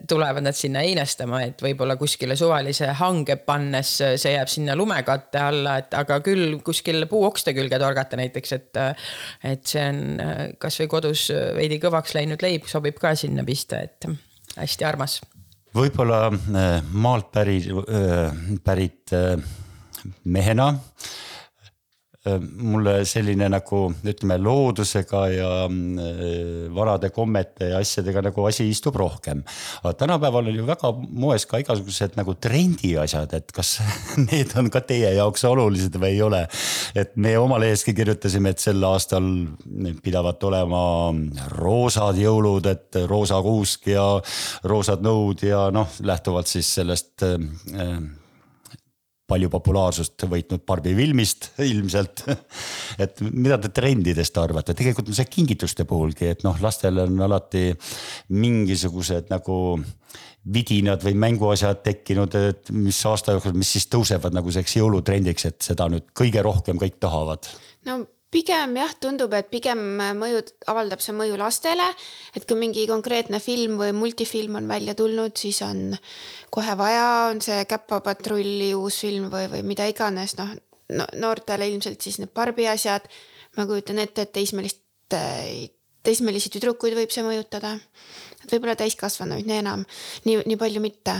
tulevad 0.08 0.46
nad 0.46 0.56
sinna 0.58 0.82
heinastama, 0.86 1.42
et 1.46 1.62
võib-olla 1.62 1.98
kuskile 2.00 2.36
suvalise 2.38 2.90
hange 2.98 3.38
pannes 3.46 3.92
see 4.00 4.34
jääb 4.34 4.50
sinna 4.50 4.76
lumekatte 4.78 5.42
alla, 5.42 5.76
et 5.82 5.94
aga 5.98 6.18
küll 6.24 6.58
kuskil 6.64 7.06
puuokste 7.10 7.54
külge 7.56 7.78
torgata 7.80 8.18
näiteks, 8.18 8.56
et. 8.56 8.82
et 9.44 9.66
see 9.68 9.82
on 9.84 10.20
kasvõi 10.60 10.88
kodus 10.90 11.28
veidi 11.56 11.78
kõvaks 11.82 12.14
läinud 12.16 12.42
leib 12.42 12.66
sobib 12.70 12.98
ka 13.00 13.14
sinna 13.18 13.44
pista, 13.46 13.80
et 13.84 14.06
hästi 14.56 14.86
armas. 14.88 15.18
võib-olla 15.76 16.28
maalt 16.92 17.30
pärit, 17.34 17.70
pärit 18.64 19.14
mehena 20.24 20.72
mulle 22.38 23.00
selline 23.08 23.48
nagu 23.52 23.80
ütleme 24.06 24.38
loodusega 24.40 25.22
ja 25.32 25.50
mm, 25.68 26.74
vanade 26.74 27.10
kommete 27.14 27.72
ja 27.72 27.80
asjadega 27.82 28.22
nagu 28.28 28.46
asi 28.48 28.68
istub 28.70 28.96
rohkem. 28.98 29.42
aga 29.82 29.94
tänapäeval 30.02 30.50
on 30.50 30.60
ju 30.60 30.66
väga 30.66 30.92
moes 31.08 31.46
ka 31.46 31.60
igasugused 31.62 32.18
nagu 32.18 32.34
trendiasjad, 32.34 33.34
et 33.38 33.52
kas 33.54 33.78
need 34.28 34.54
on 34.58 34.70
ka 34.72 34.82
teie 34.86 35.14
jaoks 35.16 35.44
olulised 35.48 35.96
või 35.96 36.14
ei 36.16 36.22
ole. 36.22 36.44
et 36.94 37.16
me 37.16 37.36
oma 37.38 37.58
leheski 37.62 37.94
kirjutasime, 37.94 38.54
et 38.54 38.62
sel 38.62 38.84
aastal 38.84 39.28
pidavat 40.02 40.44
olema 40.48 40.82
roosad 41.56 42.18
jõulud, 42.18 42.66
et 42.70 43.02
roosa 43.08 43.40
kuusk 43.44 43.90
ja 43.92 44.06
roosad 44.64 45.04
nõud 45.04 45.44
ja 45.46 45.68
noh, 45.74 45.88
lähtuvalt 46.02 46.50
siis 46.50 46.70
sellest 46.78 47.26
äh, 47.26 47.98
palju 49.28 49.50
populaarsust 49.52 50.24
võitnud 50.30 50.64
Barbi 50.66 50.94
filmist 50.96 51.50
ilmselt. 51.64 52.24
et 53.04 53.20
mida 53.28 53.58
te 53.60 53.70
trendidest 53.74 54.40
arvate, 54.40 54.76
tegelikult 54.78 55.12
on 55.12 55.18
see 55.18 55.28
kingituste 55.28 55.86
puhulgi, 55.88 56.32
et 56.32 56.44
noh, 56.46 56.56
lastel 56.64 57.04
on 57.04 57.20
alati 57.28 57.70
mingisugused 58.34 59.28
nagu 59.32 59.58
vidinad 60.48 61.02
või 61.04 61.16
mänguasjad 61.20 61.82
tekkinud, 61.84 62.36
et 62.50 62.70
mis 62.72 62.98
aasta 63.10 63.34
jooksul, 63.36 63.56
mis 63.58 63.72
siis 63.76 63.88
tõusevad 63.92 64.36
nagu 64.36 64.52
selleks 64.54 64.78
jõulutrendiks, 64.78 65.48
et 65.50 65.58
seda 65.66 65.90
nüüd 65.92 66.08
kõige 66.16 66.44
rohkem 66.44 66.80
kõik 66.80 66.96
tahavad. 67.02 67.50
no 67.84 68.00
pigem 68.30 68.76
jah, 68.76 68.92
tundub, 69.00 69.32
et 69.36 69.48
pigem 69.50 69.80
mõjud, 70.18 70.52
avaldab 70.68 71.00
see 71.00 71.14
mõju 71.16 71.38
lastele. 71.40 71.86
et 72.36 72.44
kui 72.46 72.58
mingi 72.58 72.86
konkreetne 72.86 73.40
film 73.40 73.78
või 73.80 73.92
multifilm 73.96 74.56
on 74.60 74.68
välja 74.68 74.94
tulnud, 74.94 75.36
siis 75.36 75.62
on 75.62 75.96
kohe 76.50 76.76
vaja, 76.76 77.28
on 77.30 77.40
see 77.40 77.64
Käpapatrulli 77.64 78.74
uus 78.74 79.00
film 79.00 79.30
või, 79.32 79.48
või 79.48 79.62
mida 79.62 79.86
iganes, 79.88 80.36
noh 80.38 80.52
no, 80.94 81.06
noortele 81.20 81.68
ilmselt 81.68 82.00
siis 82.00 82.18
need 82.20 82.32
Barbi 82.34 82.68
asjad. 82.68 83.08
ma 83.56 83.66
kujutan 83.66 83.98
ette, 83.98 84.22
et 84.22 84.32
teismelist, 84.32 84.82
teismelisi 86.04 86.50
tüdrukuid 86.52 86.94
võib 86.94 87.10
see 87.10 87.24
mõjutada. 87.26 87.78
et 88.44 88.52
võib-olla 88.52 88.76
täiskasvanuid 88.76 89.46
nii 89.46 89.58
enam, 89.64 89.84
nii, 90.24 90.42
nii 90.46 90.56
palju 90.56 90.80
mitte 90.80 91.16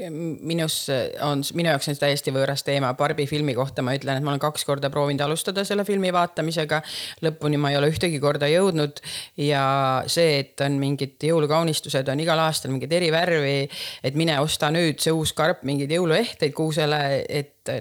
minus 0.00 0.86
on, 1.20 1.42
minu 1.54 1.68
jaoks 1.68 1.90
on 1.90 1.96
see 1.96 2.00
täiesti 2.00 2.32
võõras 2.32 2.64
teema, 2.64 2.94
Barbi 2.96 3.26
filmi 3.28 3.52
kohta 3.54 3.84
ma 3.84 3.92
ütlen, 3.96 4.16
et 4.16 4.24
ma 4.24 4.32
olen 4.32 4.40
kaks 4.40 4.64
korda 4.64 4.88
proovinud 4.92 5.20
alustada 5.26 5.66
selle 5.68 5.84
filmi 5.84 6.12
vaatamisega. 6.14 6.80
lõpuni 7.26 7.60
ma 7.60 7.72
ei 7.72 7.76
ole 7.76 7.90
ühtegi 7.92 8.20
korda 8.22 8.48
jõudnud 8.48 9.02
ja 9.36 9.64
see, 10.06 10.38
et 10.40 10.64
on 10.64 10.78
mingid 10.80 11.20
jõulukaunistused 11.28 12.08
on 12.08 12.24
igal 12.24 12.40
aastal 12.40 12.72
mingid 12.72 12.92
eri 12.92 13.12
värvi. 13.12 13.68
et 14.02 14.16
mine 14.16 14.40
osta 14.40 14.72
nüüd 14.72 15.00
see 15.04 15.12
uus 15.12 15.34
karp 15.36 15.62
mingeid 15.68 15.92
jõuluehteid 15.92 16.56
kuusele, 16.56 17.02
et 17.28 17.76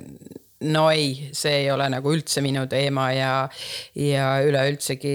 no 0.62 0.90
ei, 0.92 1.30
see 1.34 1.64
ei 1.64 1.70
ole 1.72 1.88
nagu 1.92 2.12
üldse 2.14 2.42
minu 2.44 2.66
teema 2.70 3.08
ja, 3.16 3.34
ja 3.98 4.28
üleüldsegi 4.46 5.14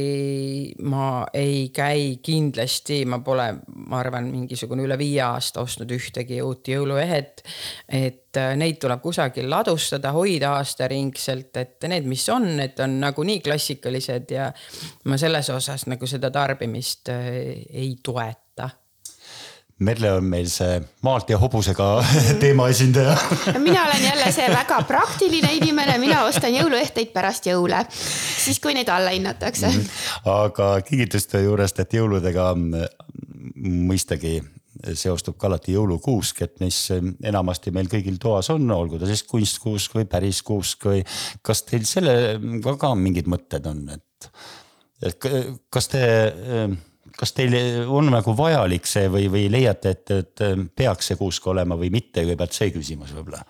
ma 0.88 1.26
ei 1.37 1.69
käi 1.75 2.17
kindlasti, 2.25 3.03
ma 3.09 3.21
pole, 3.25 3.49
ma 3.87 4.00
arvan, 4.00 4.31
mingisugune 4.33 4.87
üle 4.87 4.99
viie 5.00 5.23
aasta 5.26 5.62
ostnud 5.62 5.93
ühtegi 5.97 6.41
uut 6.45 6.71
jõuluehet. 6.73 7.45
et 7.88 8.41
äh, 8.41 8.55
neid 8.59 8.81
tuleb 8.83 9.03
kusagil 9.05 9.50
ladustada, 9.50 10.12
hoida 10.17 10.57
aastaringselt, 10.61 11.57
et 11.57 11.88
need, 11.91 12.09
mis 12.09 12.26
on, 12.33 12.49
need 12.61 12.81
on 12.83 12.99
nagunii 13.03 13.41
klassikalised 13.45 14.35
ja 14.35 14.50
ma 15.05 15.21
selles 15.21 15.50
osas 15.55 15.87
nagu 15.91 16.11
seda 16.11 16.33
tarbimist 16.35 17.12
äh, 17.12 17.31
ei 17.71 17.95
toeta 18.03 18.46
Merle 19.78 20.12
on 20.16 20.25
meil 20.25 20.47
see 20.49 20.78
maalt 21.04 21.28
ja 21.28 21.37
hobusega 21.37 21.87
teema 22.42 22.68
esindaja. 22.73 23.16
mina 23.59 23.83
olen 23.85 24.04
jälle 24.04 24.30
see 24.33 24.49
väga 24.49 24.78
praktiline 24.88 25.52
inimene, 25.59 25.99
mina 26.00 26.23
ostan 26.25 26.54
jõuluehteid 26.54 27.12
pärast 27.12 27.49
jõule, 27.50 27.83
siis 27.92 28.61
kui 28.61 28.73
neid 28.76 28.88
alla 28.88 29.12
hinnatakse. 29.12 29.68
Mhm. 29.68 30.00
aga 30.33 30.71
kingituste 30.87 31.45
juurest, 31.45 31.85
et 31.85 31.99
jõuludega 31.99 32.54
mõistagi 32.56 34.38
seostub 34.97 35.37
ka 35.40 35.50
alati 35.50 35.76
jõulukuusk, 35.76 36.42
et 36.47 36.56
mis 36.64 36.80
enamasti 37.25 37.73
meil 37.75 37.88
kõigil 37.92 38.16
toas 38.23 38.49
on, 38.54 38.64
olgu 38.73 39.00
ta 39.00 39.09
siis 39.09 39.25
kunstkuusk 39.28 40.00
või 40.00 40.09
päris 40.09 40.42
kuusk 40.47 40.88
või 40.88 41.04
kas 41.45 41.64
teil 41.68 41.85
sellega 41.88 42.76
ka 42.80 42.95
mingid 42.97 43.28
mõtted 43.28 43.68
on, 43.68 43.87
et, 43.97 44.30
et 45.04 45.33
kas 45.73 45.92
te 45.92 46.04
kas 47.16 47.32
teil 47.37 47.56
on 47.88 48.11
nagu 48.12 48.37
vajalik 48.37 48.87
see 48.88 49.08
või, 49.12 49.30
või 49.32 49.46
leiate, 49.52 49.96
et, 49.96 50.12
et 50.12 50.44
peaks 50.76 51.12
see 51.12 51.20
kuusk 51.20 51.46
olema 51.52 51.78
või 51.78 51.90
mitte, 51.94 52.23
kõigepealt 52.23 52.56
see 52.56 52.75
küsimus 52.75 53.14
võib-olla. 53.16 53.44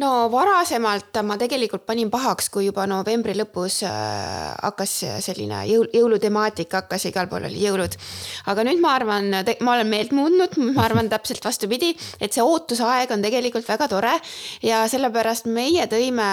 No 0.00 0.30
varasemalt 0.32 1.18
ma 1.28 1.34
tegelikult 1.36 1.82
panin 1.84 2.08
pahaks, 2.12 2.46
kui 2.48 2.64
juba 2.64 2.86
novembri 2.88 3.34
lõpus 3.36 3.82
äh, 3.84 4.54
hakkas 4.62 4.94
selline 5.26 5.58
jõul, 5.68 5.90
jõulutemaatika 5.92 6.80
hakkas, 6.80 7.04
igal 7.10 7.28
pool 7.28 7.44
oli 7.50 7.60
jõulud. 7.60 7.98
aga 8.48 8.64
nüüd 8.64 8.80
ma 8.80 8.94
arvan, 8.96 9.28
ma 9.60 9.74
olen 9.74 9.90
meelt 9.92 10.14
muutnud, 10.16 10.56
ma 10.76 10.86
arvan 10.86 11.12
täpselt 11.12 11.44
vastupidi, 11.44 11.92
et 12.16 12.32
see 12.32 12.44
ootusaeg 12.44 13.12
on 13.12 13.20
tegelikult 13.26 13.68
väga 13.68 13.90
tore. 13.92 14.14
Ja 14.64 14.86
sellepärast 14.88 15.50
meie 15.52 15.84
tõime 15.90 16.30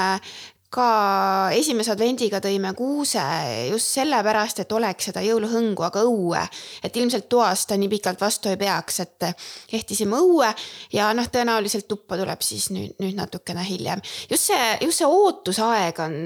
ka 0.78 1.50
esimese 1.58 1.94
advendiga 1.94 2.40
tõime 2.44 2.74
kuuse 2.78 3.24
just 3.72 3.98
sellepärast, 3.98 4.62
et 4.64 4.76
oleks 4.78 5.10
seda 5.10 5.24
jõuluhõngu, 5.26 5.86
aga 5.88 6.04
õue. 6.06 6.44
et 6.84 6.98
ilmselt 6.98 7.30
toas 7.30 7.66
ta 7.66 7.78
nii 7.78 7.90
pikalt 7.90 8.22
vastu 8.22 8.52
ei 8.52 8.60
peaks, 8.62 9.00
et 9.06 9.30
ehtisime 9.74 10.20
õue 10.22 10.50
ja 10.94 11.10
noh, 11.18 11.30
tõenäoliselt 11.34 11.88
tuppa 11.90 12.18
tuleb 12.20 12.44
siis 12.46 12.70
nüüd, 12.76 12.98
nüüd 13.02 13.18
natukene 13.18 13.66
hiljem. 13.68 14.02
just 14.30 14.52
see, 14.52 14.78
just 14.82 15.02
see 15.02 15.08
ootusaeg 15.08 16.04
on, 16.04 16.20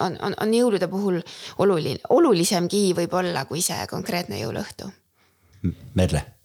on, 0.00 0.16
on, 0.20 0.38
on 0.40 0.54
jõulude 0.54 0.88
puhul 0.88 1.20
oluline, 1.64 2.00
olulisemgi 2.16 2.86
võib-olla 2.96 3.44
kui 3.44 3.64
see 3.64 3.86
konkreetne 3.90 4.40
jõuluõhtu. 4.40 4.90
Merle 5.94 6.35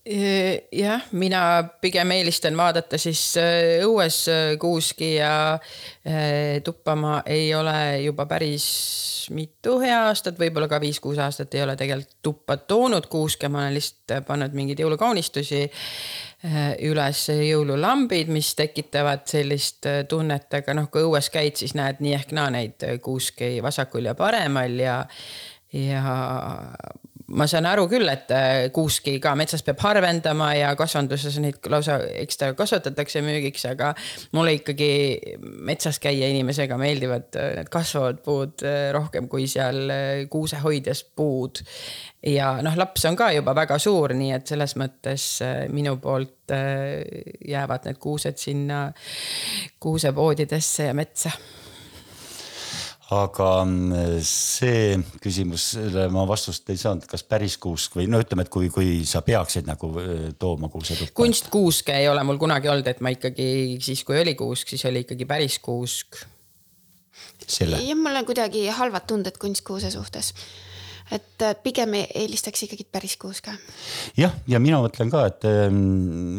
jah, 0.72 1.02
mina 1.12 1.42
pigem 1.82 2.12
eelistan 2.12 2.58
vaadata 2.58 2.98
siis 2.98 3.22
äh, 3.38 3.84
õues 3.86 4.24
äh, 4.32 4.56
kuuski 4.60 5.16
ja 5.16 5.54
äh, 5.54 6.62
tuppa 6.66 6.96
ma 6.98 7.20
ei 7.26 7.54
ole 7.56 8.02
juba 8.02 8.26
päris 8.26 8.66
mitu 9.30 9.78
hea 9.80 10.00
aastat, 10.08 10.40
võib-olla 10.42 10.68
ka 10.68 10.80
viis-kuus 10.82 11.22
aastat 11.22 11.54
ei 11.54 11.62
ole 11.62 11.76
tegelikult 11.78 12.18
tuppa 12.26 12.58
toonud 12.58 13.06
kuuske, 13.12 13.50
ma 13.50 13.62
olen 13.62 13.78
lihtsalt 13.78 14.26
pannud 14.26 14.58
mingeid 14.58 14.82
jõulukaunistusi 14.82 15.68
üles 16.82 17.20
jõululambid, 17.30 18.32
mis 18.34 18.50
tekitavad 18.58 19.28
sellist 19.30 19.86
tunnet, 20.10 20.50
aga 20.58 20.74
noh, 20.74 20.88
kui 20.90 21.06
õues 21.06 21.30
käid, 21.30 21.54
siis 21.62 21.76
näed 21.78 22.02
nii 22.02 22.16
ehk 22.18 22.34
naa 22.34 22.50
neid 22.50 22.82
kuuski 23.06 23.60
vasakul 23.62 24.10
ja 24.10 24.18
paremal 24.18 24.74
ja 24.82 24.98
ja 25.72 26.02
ma 27.36 27.48
saan 27.50 27.68
aru 27.70 27.86
küll, 27.92 28.08
et 28.12 28.32
äh, 28.36 28.68
kuuski 28.74 29.16
ka 29.24 29.34
metsas 29.40 29.64
peab 29.66 29.80
harvendama 29.84 30.52
ja 30.58 30.72
kasvanduses 30.80 31.38
neid 31.44 31.70
lausa 31.72 31.98
ekstra 32.22 32.52
kasvatatakse 32.58 33.24
müügiks, 33.26 33.66
aga 33.70 33.92
mulle 34.36 34.58
ikkagi 34.60 34.92
metsas 35.68 36.00
käia 36.04 36.30
inimesega 36.32 36.78
meeldivad 36.82 37.40
äh, 37.40 37.54
need 37.60 37.72
kasvavad 37.74 38.22
puud 38.26 38.66
äh, 38.68 38.90
rohkem 38.96 39.30
kui 39.32 39.48
seal 39.52 39.94
kuusehoidjas 40.32 41.06
puud. 41.16 41.64
ja 42.28 42.54
noh, 42.64 42.76
laps 42.78 43.06
on 43.10 43.18
ka 43.18 43.32
juba 43.36 43.56
väga 43.58 43.80
suur, 43.82 44.16
nii 44.18 44.36
et 44.36 44.52
selles 44.52 44.76
mõttes 44.80 45.28
minu 45.74 45.96
poolt 46.02 46.52
jäävad 46.52 47.88
need 47.88 47.98
kuused 48.02 48.38
sinna 48.38 48.84
kuusepoodidesse 49.80 50.90
ja 50.90 50.94
metsa 50.98 51.32
aga 53.12 53.50
mm, 53.66 54.22
see 54.24 54.96
küsimusele 55.24 56.08
ma 56.14 56.24
vastust 56.30 56.70
ei 56.72 56.80
saanud, 56.80 57.06
kas 57.10 57.26
päris 57.28 57.58
kuusk 57.62 57.98
või 58.00 58.08
no 58.12 58.22
ütleme, 58.24 58.46
et 58.48 58.52
kui, 58.54 58.70
kui 58.72 59.02
sa 59.08 59.24
peaksid 59.26 59.68
nagu 59.68 59.92
tooma 60.40 60.72
kuusetuppa. 60.72 61.16
kunstkuuske 61.20 61.96
ei 61.98 62.08
ole 62.12 62.24
mul 62.28 62.40
kunagi 62.42 62.72
olnud, 62.72 62.88
et 62.88 63.04
ma 63.04 63.12
ikkagi 63.12 63.48
siis, 63.84 64.06
kui 64.08 64.20
oli 64.22 64.36
kuusk, 64.40 64.72
siis 64.72 64.88
oli 64.88 65.04
ikkagi 65.04 65.28
päris 65.28 65.60
kuusk. 65.60 66.24
jah, 67.52 67.96
mul 68.00 68.22
on 68.22 68.28
kuidagi 68.28 68.68
halvad 68.80 69.08
tunded 69.12 69.40
kunstkuuse 69.42 69.92
suhtes 69.92 70.32
et 71.12 71.44
äh, 71.44 71.56
pigem 71.64 71.94
e-, 72.00 72.08
eelistaks 72.24 72.64
ikkagi 72.66 72.86
päris 72.92 73.18
kuuske. 73.20 73.52
jah, 74.18 74.34
ja 74.48 74.60
mina 74.64 74.80
mõtlen 74.84 75.12
ka, 75.12 75.26
et 75.28 75.46
ähm, 75.50 75.76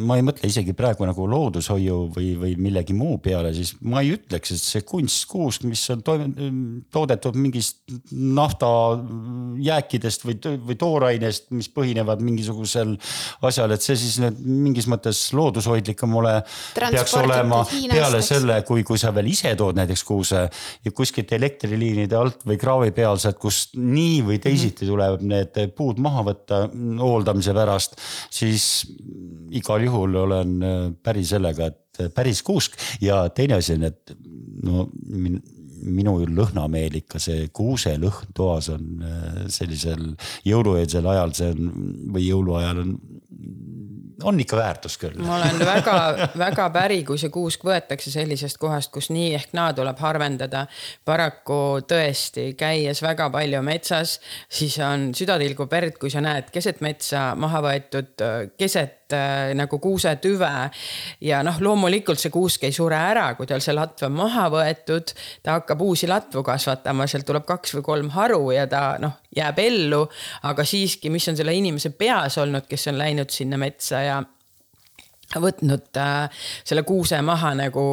ma 0.08 0.16
ei 0.18 0.24
mõtle 0.24 0.48
isegi 0.48 0.72
praegu 0.76 1.06
nagu 1.08 1.26
loodushoiu 1.28 1.98
või, 2.14 2.32
või 2.40 2.54
millegi 2.60 2.96
muu 2.96 3.18
peale, 3.22 3.52
siis 3.56 3.74
ma 3.84 4.02
ei 4.02 4.14
ütleks, 4.16 4.54
et 4.54 4.62
see 4.62 4.82
kunstkuusk, 4.88 5.66
mis 5.68 5.82
on 5.92 6.02
toodetud 6.92 7.36
mingist 7.38 7.78
naftajääkidest 8.10 10.26
või, 10.26 10.38
või 10.70 10.76
toorainest, 10.80 11.50
mis 11.54 11.68
põhinevad 11.72 12.24
mingisugusel 12.24 12.96
asjal, 13.44 13.76
et 13.76 13.84
see 13.84 13.96
siis 14.00 14.18
nüüd 14.22 14.40
mingis 14.40 14.88
mõttes 14.90 15.20
loodushoidlik 15.36 16.00
mulle 16.08 16.38
peaks 16.74 17.14
olema 17.20 17.62
peale 17.68 18.22
selle, 18.24 18.62
kui, 18.66 18.82
kui 18.86 18.98
sa 19.00 19.12
veel 19.14 19.28
ise 19.30 19.52
tood 19.58 19.76
näiteks 19.78 20.02
kuuse 20.08 20.42
ja 20.48 20.90
kuskilt 20.96 21.32
elektriliinide 21.36 22.16
alt 22.18 22.42
või 22.48 22.58
kraavi 22.60 22.90
pealselt, 22.96 23.38
kust 23.42 23.76
nii 23.78 24.22
või 24.26 24.40
teisiti 24.42 24.61
tuleb 24.78 25.22
need 25.26 25.58
puud 25.76 26.00
maha 26.02 26.24
võtta 26.30 26.64
hooldamise 26.72 27.54
pärast, 27.56 27.98
siis 28.30 28.86
igal 29.52 29.84
juhul 29.84 30.16
olen 30.24 30.54
päri 31.02 31.24
sellega, 31.26 31.70
et 31.72 32.12
päris 32.14 32.42
kuusk. 32.42 32.78
Ja 33.04 33.26
teine 33.34 33.58
asi 33.60 33.76
on, 33.76 33.88
et 33.90 34.14
no 34.64 34.86
minu 35.82 36.14
lõhnameel 36.30 37.00
ikka 37.02 37.20
see 37.22 37.48
kuuselõhn 37.54 38.30
toas 38.36 38.68
on 38.72 39.02
sellisel 39.50 40.12
jõulueelsel 40.46 41.08
ajal, 41.10 41.34
see 41.36 41.50
on 41.54 41.72
või 42.14 42.26
jõuluajal 42.28 42.82
on 42.84 42.94
on 44.22 44.40
ikka 44.40 44.56
väärtus 44.56 44.98
küll. 45.00 45.18
ma 45.22 45.36
olen 45.36 45.58
väga-väga 45.66 46.68
päri, 46.74 47.00
kui 47.08 47.20
see 47.20 47.32
kuusk 47.32 47.64
võetakse 47.66 48.12
sellisest 48.12 48.58
kohast, 48.62 48.92
kus 48.94 49.10
nii 49.14 49.34
ehk 49.38 49.54
naa 49.56 49.72
tuleb 49.76 49.98
harvendada. 50.02 50.66
paraku 51.04 51.82
tõesti, 51.88 52.52
käies 52.58 53.02
väga 53.02 53.30
palju 53.30 53.62
metsas, 53.66 54.18
siis 54.48 54.78
on 54.84 55.10
süda 55.16 55.38
tilgub 55.42 55.70
verd, 55.70 55.98
kui 56.00 56.10
sa 56.10 56.24
näed 56.24 56.50
keset 56.54 56.80
metsa 56.84 57.32
maha 57.36 57.62
võetud 57.64 58.26
keset 58.58 59.01
äh, 59.16 59.52
nagu 59.58 59.78
kuusetüve. 59.82 60.50
ja 61.20 61.42
noh, 61.42 61.60
loomulikult 61.60 62.20
see 62.20 62.32
kuusk 62.32 62.64
ei 62.64 62.72
sure 62.72 62.96
ära, 62.96 63.32
kui 63.38 63.46
tal 63.46 63.62
see 63.64 63.74
latv 63.74 64.06
on 64.08 64.16
maha 64.18 64.48
võetud, 64.52 65.14
ta 65.42 65.58
hakkab 65.60 65.82
uusi 65.82 66.10
latvu 66.10 66.42
kasvatama, 66.46 67.06
sealt 67.06 67.26
tuleb 67.28 67.46
kaks 67.48 67.76
või 67.78 67.86
kolm 67.88 68.12
haru 68.16 68.50
ja 68.54 68.66
ta 68.66 68.84
noh, 69.02 69.18
jääb 69.36 69.58
ellu. 69.62 70.04
aga 70.42 70.64
siiski, 70.64 71.10
mis 71.10 71.28
on 71.28 71.36
selle 71.38 71.54
inimese 71.54 71.90
peas 71.90 72.38
olnud, 72.38 72.68
kes 72.68 72.88
on 72.92 72.98
läinud 72.98 73.30
sinna 73.30 73.58
metsa 73.60 74.02
ja 74.02 74.22
võtnud 75.40 76.00
äh, 76.00 76.44
selle 76.64 76.82
kuuse 76.88 77.20
maha 77.24 77.52
nagu 77.58 77.84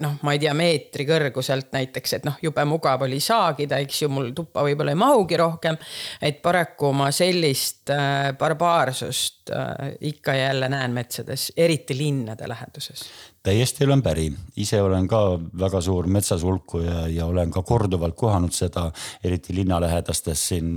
noh, 0.00 0.16
ma 0.22 0.34
ei 0.34 0.42
tea, 0.42 0.54
meetri 0.56 1.06
kõrguselt 1.08 1.72
näiteks, 1.76 2.16
et 2.18 2.28
noh, 2.28 2.38
jube 2.42 2.64
mugav 2.68 3.04
oli 3.06 3.20
saagida, 3.24 3.80
eks 3.84 4.04
ju, 4.04 4.10
mul 4.12 4.30
tuppa 4.36 4.64
võib-olla 4.66 4.94
ei 4.94 5.00
mahugi 5.00 5.40
rohkem. 5.40 5.78
et 6.20 6.42
paraku 6.42 6.92
ma 6.96 7.10
sellist 7.14 7.90
äh, 7.94 8.32
barbaarsust 8.38 9.52
äh, 9.54 9.92
ikka 10.12 10.34
ja 10.34 10.50
jälle 10.50 10.68
näen 10.68 10.94
metsades, 10.96 11.52
eriti 11.56 11.98
linnade 11.98 12.48
läheduses 12.48 13.08
täiesti 13.42 13.84
olen 13.86 14.02
päri, 14.04 14.26
ise 14.60 14.80
olen 14.82 15.06
ka 15.08 15.20
väga 15.62 15.80
suur 15.84 16.08
metsasulku 16.12 16.82
ja, 16.84 17.06
ja 17.08 17.26
olen 17.30 17.50
ka 17.50 17.62
korduvalt 17.66 18.16
kohanud 18.18 18.52
seda, 18.52 18.90
eriti 19.24 19.54
linnalähedastes 19.56 20.46
siin 20.52 20.72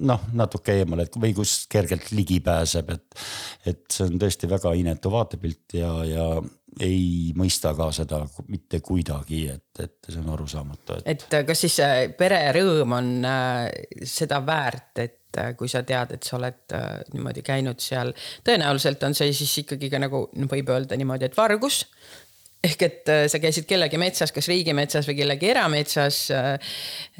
noh, 0.00 0.28
natuke 0.32 0.78
eemal, 0.80 1.04
et 1.04 1.18
või 1.20 1.34
kus 1.34 1.64
kergelt 1.70 2.12
ligi 2.14 2.40
pääseb, 2.44 2.90
et. 2.94 3.24
et 3.66 3.84
see 3.90 4.06
on 4.06 4.18
tõesti 4.20 4.50
väga 4.50 4.74
inetu 4.78 5.10
vaatepilt 5.12 5.74
ja, 5.78 5.90
ja 6.06 6.28
ei 6.82 7.32
mõista 7.38 7.74
ka 7.76 7.90
seda 7.94 8.22
mitte 8.50 8.80
kuidagi, 8.84 9.44
et, 9.52 9.82
et 9.82 10.08
see 10.08 10.20
on 10.22 10.32
arusaamatu 10.34 10.98
et.... 11.04 11.26
et 11.26 11.36
kas 11.46 11.64
siis 11.66 11.76
pere 12.18 12.40
rõõm 12.56 12.96
on 12.98 13.12
äh, 13.28 13.68
seda 14.08 14.40
väärt, 14.46 14.98
et 15.04 15.38
äh, 15.38 15.52
kui 15.58 15.70
sa 15.70 15.84
tead, 15.86 16.16
et 16.16 16.26
sa 16.26 16.38
oled 16.38 16.74
äh, 16.74 16.88
niimoodi 17.14 17.44
käinud 17.46 17.82
seal, 17.84 18.14
tõenäoliselt 18.46 19.06
on 19.06 19.14
see 19.14 19.32
siis 19.36 19.54
ikkagi 19.64 19.90
ka 19.92 20.02
nagu 20.02 20.26
võib 20.50 20.74
öelda 20.74 20.98
niimoodi, 20.98 21.30
et 21.30 21.38
vargus 21.38 21.84
ehk 22.64 22.84
et 22.86 23.10
äh, 23.12 23.24
sa 23.30 23.40
käisid 23.42 23.66
kellegi 23.68 23.98
metsas, 24.00 24.32
kas 24.34 24.48
riigimetsas 24.50 25.08
või 25.08 25.18
kellegi 25.18 25.50
erametsas 25.52 26.20
äh, 26.34 26.50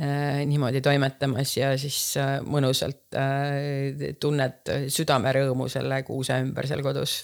äh, 0.01 0.41
niimoodi 0.49 0.81
toimetamas 0.85 1.57
ja 1.59 1.73
siis 1.81 1.99
äh, 2.21 2.37
mõnusalt 2.47 3.17
äh, 3.19 4.15
tunned 4.21 4.73
südamerõõmu 4.95 5.69
selle 5.73 6.01
kuuse 6.07 6.39
ümber 6.45 6.69
seal 6.69 6.83
kodus. 6.85 7.17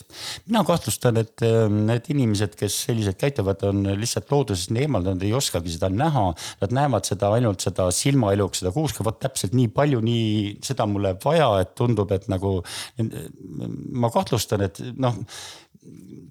mina 0.48 0.64
kahtlustan, 0.68 1.20
et 1.22 1.46
äh, 1.46 1.64
need 1.70 2.10
inimesed, 2.12 2.56
kes 2.60 2.82
selliselt 2.88 3.20
käituvad, 3.20 3.64
on 3.68 3.86
lihtsalt 4.00 4.30
loodusest 4.32 4.74
nii 4.74 4.86
eemal, 4.86 5.06
nad 5.06 5.24
ei 5.24 5.32
oskagi 5.36 5.72
seda 5.72 5.90
näha. 5.92 6.30
Nad 6.60 6.74
näevad 6.76 7.08
seda 7.08 7.32
ainult 7.36 7.64
seda 7.64 7.88
silmaeluks, 7.94 8.62
seda 8.62 8.74
kuuske, 8.74 9.04
vot 9.06 9.18
täpselt 9.22 9.56
nii 9.56 9.70
palju, 9.74 10.02
nii 10.04 10.58
seda 10.64 10.86
mulle 10.90 11.14
vaja, 11.24 11.50
et 11.64 11.74
tundub, 11.78 12.12
et 12.14 12.28
nagu 12.30 12.58
ma 13.00 14.10
kahtlustan, 14.12 14.64
et 14.66 14.80
noh 15.00 15.16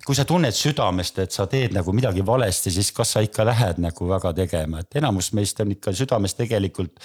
kui 0.05 0.15
sa 0.15 0.25
tunned 0.29 0.53
südamest, 0.53 1.17
et 1.23 1.33
sa 1.33 1.47
teed 1.49 1.73
nagu 1.73 1.93
midagi 1.95 2.21
valesti, 2.25 2.71
siis 2.73 2.91
kas 2.95 3.15
sa 3.15 3.23
ikka 3.25 3.45
lähed 3.47 3.81
nagu 3.81 4.07
väga 4.09 4.31
tegema, 4.37 4.83
et 4.83 4.99
enamus 5.01 5.31
meist 5.37 5.59
on 5.63 5.73
ikka 5.73 5.93
südames 5.97 6.37
tegelikult. 6.37 6.99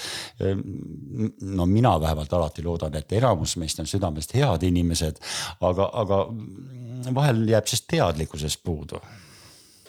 no 1.40 1.66
mina 1.66 1.94
vähemalt 2.00 2.32
alati 2.32 2.62
loodan, 2.62 2.96
et 2.96 3.12
enamus 3.12 3.56
meist 3.56 3.80
on 3.80 3.88
südamest 3.88 4.34
head 4.36 4.62
inimesed, 4.68 5.20
aga, 5.60 5.90
aga 6.04 6.20
vahel 7.14 7.46
jääb 7.48 7.66
siis 7.70 7.86
teadlikkusest 7.88 8.62
puudu 8.64 9.00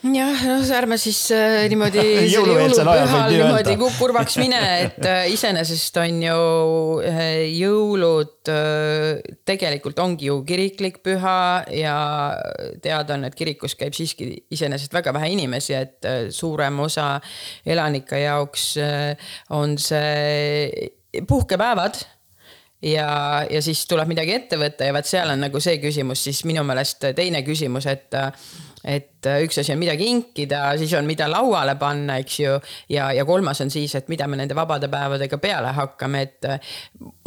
jah, 0.04 0.42
noh, 0.46 0.64
ärme 0.76 0.98
siis 1.00 1.20
äh, 1.34 1.66
niimoodi 1.72 2.04
jõulupühal 2.34 3.32
niimoodi 3.32 3.76
kurvaks 3.98 4.38
mine, 4.42 4.60
et 4.86 5.08
äh, 5.08 5.28
iseenesest 5.34 6.00
on 6.02 6.20
ju 6.26 6.40
äh, 7.08 7.46
jõulud 7.56 8.52
äh, 8.52 9.22
tegelikult 9.48 10.00
ongi 10.04 10.30
ju 10.30 10.42
kiriklik 10.48 11.00
püha 11.06 11.38
ja 11.74 11.96
teada 12.84 13.16
on, 13.16 13.28
et 13.30 13.38
kirikus 13.38 13.78
käib 13.80 13.96
siiski 13.98 14.32
iseenesest 14.54 14.94
väga 14.96 15.16
vähe 15.16 15.32
inimesi, 15.36 15.78
et 15.78 16.10
äh, 16.10 16.26
suurem 16.36 16.84
osa 16.86 17.16
elanike 17.66 18.20
jaoks 18.26 18.74
äh, 18.84 19.32
on 19.56 19.78
see 19.80 20.92
puhkepäevad 21.28 22.02
ja, 22.84 23.10
ja 23.50 23.64
siis 23.64 23.86
tuleb 23.88 24.12
midagi 24.12 24.36
ette 24.36 24.60
võtta 24.60 24.88
ja 24.90 24.94
vaat 24.96 25.08
seal 25.10 25.32
on 25.32 25.46
nagu 25.48 25.64
see 25.64 25.80
küsimus 25.82 26.28
siis 26.28 26.44
minu 26.46 26.66
meelest 26.68 27.08
teine 27.16 27.42
küsimus, 27.48 27.88
et 27.90 28.20
et 28.86 29.26
äh, 29.26 29.42
üks 29.46 29.58
asi 29.60 29.74
on 29.74 29.80
midagi 29.82 30.06
kinkida, 30.06 30.62
siis 30.78 30.94
on, 30.98 31.08
mida 31.10 31.28
lauale 31.32 31.74
panna, 31.82 32.20
eks 32.22 32.40
ju. 32.40 32.56
ja, 32.94 33.10
ja 33.16 33.26
kolmas 33.26 33.62
on 33.66 33.72
siis, 33.74 33.96
et 33.98 34.10
mida 34.12 34.28
me 34.30 34.38
nende 34.38 34.58
vabade 34.58 34.90
päevadega 34.92 35.40
peale 35.42 35.74
hakkame, 35.76 36.22
et 36.28 36.50
äh, 36.50 36.74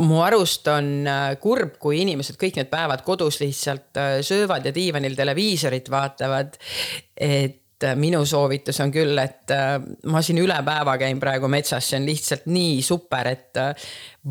mu 0.06 0.22
arust 0.22 0.68
on 0.70 0.92
äh, 1.10 1.32
kurb, 1.42 1.76
kui 1.82 2.02
inimesed 2.04 2.38
kõik 2.40 2.60
need 2.60 2.70
päevad 2.70 3.02
kodus 3.06 3.40
lihtsalt 3.42 3.98
söövad 4.26 4.68
ja 4.68 4.74
diivanil 4.74 5.18
televiisorit 5.18 5.90
vaatavad. 5.90 6.58
et 7.18 7.84
minu 7.98 8.24
soovitus 8.26 8.80
on 8.82 8.90
küll, 8.90 9.18
et 9.22 9.52
ma 10.10 10.22
siin 10.22 10.40
üle 10.42 10.56
päeva 10.66 10.96
käin 10.98 11.20
praegu 11.22 11.46
metsas, 11.50 11.86
see 11.86 12.00
on 12.00 12.08
lihtsalt 12.08 12.48
nii 12.50 12.80
super, 12.82 13.30
et 13.30 13.60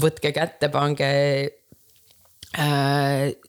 võtke 0.04 0.34
kätte, 0.36 0.68
pange 0.72 1.08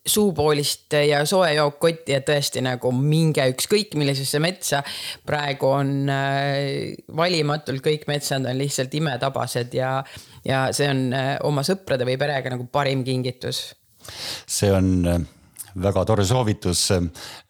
suupoolist 0.07 0.93
ja 1.07 1.21
soe 1.27 1.53
jook 1.55 1.79
kotti, 1.81 2.17
et 2.17 2.27
tõesti 2.29 2.61
nagu 2.65 2.91
minge 2.93 3.45
ükskõik 3.53 3.95
millisesse 3.97 4.41
metsa. 4.43 4.83
praegu 5.27 5.71
on 5.71 6.11
äh, 6.11 6.99
valimatult 7.17 7.81
kõik 7.85 8.09
metsad 8.11 8.45
on 8.45 8.59
lihtsalt 8.59 8.95
imetabased 8.95 9.75
ja, 9.75 10.03
ja 10.45 10.67
see 10.77 10.91
on 10.91 11.13
äh, 11.15 11.37
oma 11.47 11.63
sõprade 11.63 12.05
või 12.09 12.19
perega 12.19 12.51
nagu 12.51 12.67
parim 12.67 13.05
kingitus. 13.07 13.75
see 14.47 14.73
on 14.73 15.07
äh, 15.07 15.23
väga 15.79 16.05
tore 16.05 16.25
soovitus. 16.27 16.89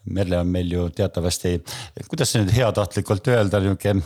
Merle 0.05 0.39
on 0.43 0.53
meil 0.53 0.71
ju 0.73 0.89
teatavasti, 0.95 1.59
kuidas 2.09 2.35
nüüd 2.37 2.53
heatahtlikult 2.55 3.29
öelda, 3.33 3.61
nihuke 3.65 3.97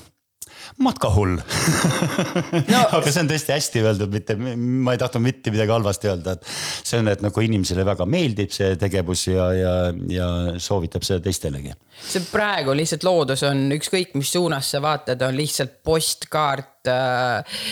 matkahull 0.83 1.37
no. 1.37 2.81
aga 2.96 3.05
see 3.07 3.22
on 3.22 3.31
tõesti 3.31 3.55
hästi 3.55 3.85
öeldud, 3.85 4.12
mitte, 4.14 4.37
ma 4.37 4.94
ei 4.94 5.01
tahtnud 5.03 5.25
mitte 5.25 5.55
midagi 5.55 5.75
halvasti 5.75 6.11
öelda, 6.12 6.37
et 6.37 6.48
see 6.48 7.01
on, 7.03 7.12
et 7.12 7.25
nagu 7.25 7.44
inimesele 7.46 7.87
väga 7.87 8.07
meeldib 8.09 8.53
see 8.55 8.75
tegevus 8.81 9.27
ja, 9.31 9.48
ja, 9.57 9.77
ja 10.12 10.29
soovitab 10.62 11.07
seda 11.07 11.22
teistelegi. 11.25 11.77
see 12.09 12.27
praegu 12.33 12.77
lihtsalt 12.77 13.07
loodus 13.07 13.46
on 13.48 13.64
ükskõik, 13.79 14.16
mis 14.18 14.33
suunas 14.35 14.75
sa 14.75 14.83
vaatad, 14.85 15.22
on 15.29 15.38
lihtsalt 15.38 15.81
postkaart 15.87 16.92
äh, 16.92 17.62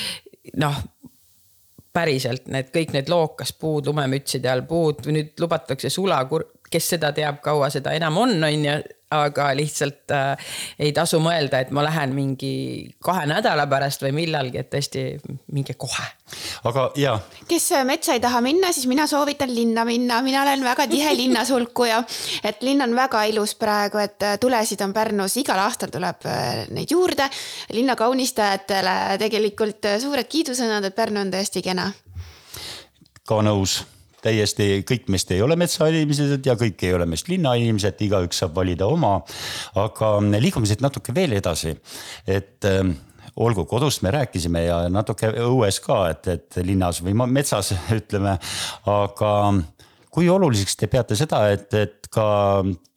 noh 0.61 0.81
päriselt 1.93 2.47
need 2.53 2.71
kõik 2.75 2.95
need 2.95 3.11
lookaspuud 3.11 3.89
lumemütside 3.91 4.51
all, 4.51 4.63
puud, 4.69 5.03
nüüd 5.11 5.35
lubatakse 5.43 5.91
sulakur-, 5.91 6.47
kes 6.71 6.93
seda 6.95 7.11
teab, 7.17 7.41
kaua 7.43 7.71
seda 7.73 7.95
enam 7.99 8.21
on, 8.23 8.37
on 8.47 8.67
ju 8.67 8.77
aga 9.11 9.49
lihtsalt 9.59 10.13
äh, 10.15 10.51
ei 10.79 10.93
tasu 10.95 11.19
mõelda, 11.23 11.61
et 11.61 11.73
ma 11.75 11.83
lähen 11.83 12.15
mingi 12.15 12.53
kahe 13.03 13.27
nädala 13.27 13.67
pärast 13.71 14.05
või 14.05 14.13
millalgi, 14.21 14.61
et 14.63 14.71
tõesti 14.71 15.05
minge 15.53 15.75
kohe. 15.75 16.07
aga 16.65 16.91
ja. 17.01 17.17
kes 17.49 17.71
metsa 17.89 18.15
ei 18.15 18.23
taha 18.23 18.41
minna, 18.45 18.73
siis 18.73 18.87
mina 18.91 19.07
soovitan 19.11 19.51
linna 19.55 19.85
minna, 19.85 20.21
mina 20.23 20.43
olen 20.43 20.65
väga 20.65 20.87
tihe 20.91 21.15
linnasulkuja. 21.17 22.03
et 22.49 22.63
linn 22.63 22.83
on 22.87 22.95
väga 22.97 23.25
ilus 23.33 23.55
praegu, 23.59 23.99
et 23.99 24.23
äh, 24.23 24.39
tulesid 24.41 24.81
on 24.87 24.95
Pärnus, 24.95 25.37
igal 25.43 25.59
aastal 25.59 25.91
tuleb 25.91 26.27
äh, 26.31 26.67
neid 26.71 26.91
juurde. 26.91 27.27
linna 27.73 27.97
kaunistajatele 27.97 29.19
tegelikult 29.19 29.91
äh, 29.91 29.99
suured 30.03 30.31
kiidusõnad, 30.31 30.87
et 30.87 30.95
Pärnu 30.95 31.25
on 31.25 31.35
tõesti 31.35 31.63
kena 31.67 31.91
ka 33.31 33.43
nõus 33.47 33.81
täiesti 34.25 34.83
kõik 34.89 35.11
meist 35.13 35.31
ei 35.35 35.43
ole 35.43 35.57
metsainimesed 35.61 36.47
ja 36.47 36.57
kõik 36.61 36.83
ei 36.87 36.95
ole 36.97 37.07
meist 37.11 37.29
linnainimesed, 37.31 38.01
igaüks 38.07 38.43
saab 38.43 38.57
valida 38.57 38.89
oma. 38.91 39.19
aga 39.81 40.17
liigume 40.39 40.69
siit 40.69 40.83
natuke 40.85 41.15
veel 41.15 41.37
edasi, 41.39 41.75
et 42.27 42.69
äh, 42.69 42.83
olgu 43.37 43.65
kodust 43.65 44.03
me 44.03 44.13
rääkisime 44.15 44.65
ja 44.65 44.81
natuke 44.93 45.31
õues 45.45 45.81
ka, 45.85 46.01
et, 46.15 46.29
et 46.29 46.61
linnas 46.65 47.03
või 47.05 47.15
metsas 47.27 47.73
ütleme, 48.01 48.37
aga 48.91 49.33
kui 50.11 50.29
oluliseks 50.29 50.77
te 50.77 50.91
peate 50.91 51.17
seda, 51.19 51.47
et, 51.55 51.73
et 51.75 52.11
ka 52.11 52.27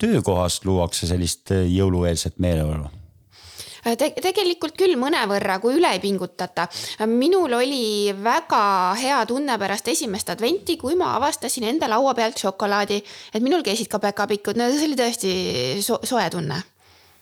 töökohas 0.02 0.64
luuakse 0.66 1.08
sellist 1.10 1.54
jõulueelset 1.54 2.40
meeleolu? 2.42 2.90
Te 3.84 4.10
tegelikult 4.16 4.78
küll 4.80 4.96
mõnevõrra, 5.00 5.60
kui 5.60 5.76
üle 5.76 5.92
ei 5.92 6.00
pingutata. 6.00 6.68
minul 7.08 7.54
oli 7.54 8.14
väga 8.16 8.96
hea 9.00 9.26
tunne 9.28 9.58
pärast 9.60 9.88
esimest 9.88 10.30
adventi, 10.30 10.78
kui 10.78 10.96
ma 10.96 11.16
avastasin 11.18 11.68
enda 11.68 11.90
laua 11.92 12.14
pealt 12.14 12.40
šokolaadi, 12.40 13.04
et 13.34 13.44
minul 13.44 13.64
käisid 13.64 13.92
ka 13.92 14.00
päkapikud, 14.00 14.58
no 14.58 14.70
see 14.72 14.88
oli 14.88 15.00
tõesti 15.00 15.34
so 15.84 16.00
soe 16.04 16.30
tunne 16.32 16.73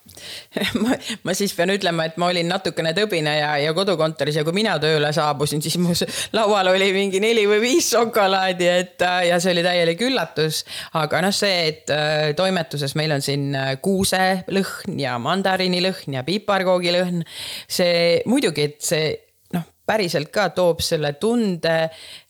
ma, 0.82 0.96
ma 1.22 1.34
siis 1.36 1.52
pean 1.56 1.70
ütlema, 1.72 2.06
et 2.08 2.18
ma 2.20 2.28
olin 2.32 2.48
natukene 2.50 2.92
tõbine 2.96 3.34
ja, 3.38 3.52
ja 3.62 3.72
kodukontoris 3.76 4.38
ja 4.40 4.44
kui 4.46 4.54
mina 4.56 4.74
tööle 4.82 5.12
saabusin, 5.14 5.62
siis 5.64 5.78
mu 5.80 5.94
laual 6.36 6.72
oli 6.72 6.90
mingi 6.94 7.20
neli 7.22 7.44
või 7.48 7.60
viis 7.62 7.92
šokolaadi, 7.92 8.68
et 8.82 9.04
ja 9.28 9.38
see 9.42 9.54
oli 9.54 9.64
täielik 9.66 10.02
üllatus. 10.08 10.62
aga 10.98 11.22
noh, 11.24 11.34
see, 11.34 11.58
et 11.70 11.92
äh, 11.94 12.32
toimetuses 12.38 12.96
meil 12.98 13.14
on 13.14 13.24
siin 13.24 13.52
äh, 13.58 13.74
kuuselõhn 13.82 14.98
ja 15.00 15.18
mandariinilõhn 15.22 16.18
ja 16.18 16.24
piparkoogilõhn. 16.26 17.22
see 17.68 18.22
muidugi, 18.26 18.68
et 18.72 18.82
see 18.82 19.12
noh, 19.54 19.68
päriselt 19.86 20.32
ka 20.34 20.50
toob 20.56 20.82
selle 20.84 21.14
tunde 21.22 21.76